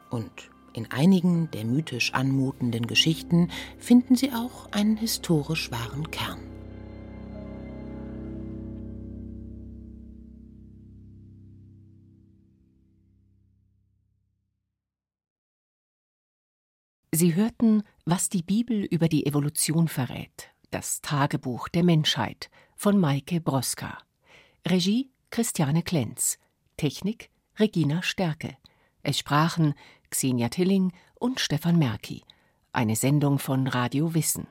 Und 0.09 0.31
in 0.73 0.91
einigen 0.91 1.49
der 1.51 1.65
mythisch 1.65 2.13
anmutenden 2.13 2.87
Geschichten 2.87 3.49
finden 3.77 4.15
sie 4.15 4.31
auch 4.31 4.71
einen 4.71 4.97
historisch 4.97 5.71
wahren 5.71 6.09
Kern. 6.11 6.39
Sie 17.15 17.35
hörten, 17.35 17.83
was 18.05 18.27
die 18.27 18.41
Bibel 18.41 18.83
über 18.85 19.07
die 19.07 19.27
Evolution 19.27 19.87
verrät. 19.87 20.49
Das 20.71 20.99
Tagebuch 20.99 21.69
der 21.69 21.83
Menschheit 21.83 22.49
von 22.75 22.99
Maike 22.99 23.39
Broska. 23.39 23.99
Regie 24.67 25.11
Christiane 25.29 25.83
Klenz. 25.83 26.39
Technik 26.75 27.29
Regina 27.59 28.01
Stärke. 28.01 28.57
Es 29.05 29.19
sprachen 29.19 29.73
Xenia 30.09 30.47
Tilling 30.47 30.93
und 31.15 31.41
Stefan 31.41 31.77
Merki. 31.77 32.23
Eine 32.71 32.95
Sendung 32.95 33.37
von 33.37 33.67
Radio 33.67 34.13
Wissen. 34.13 34.47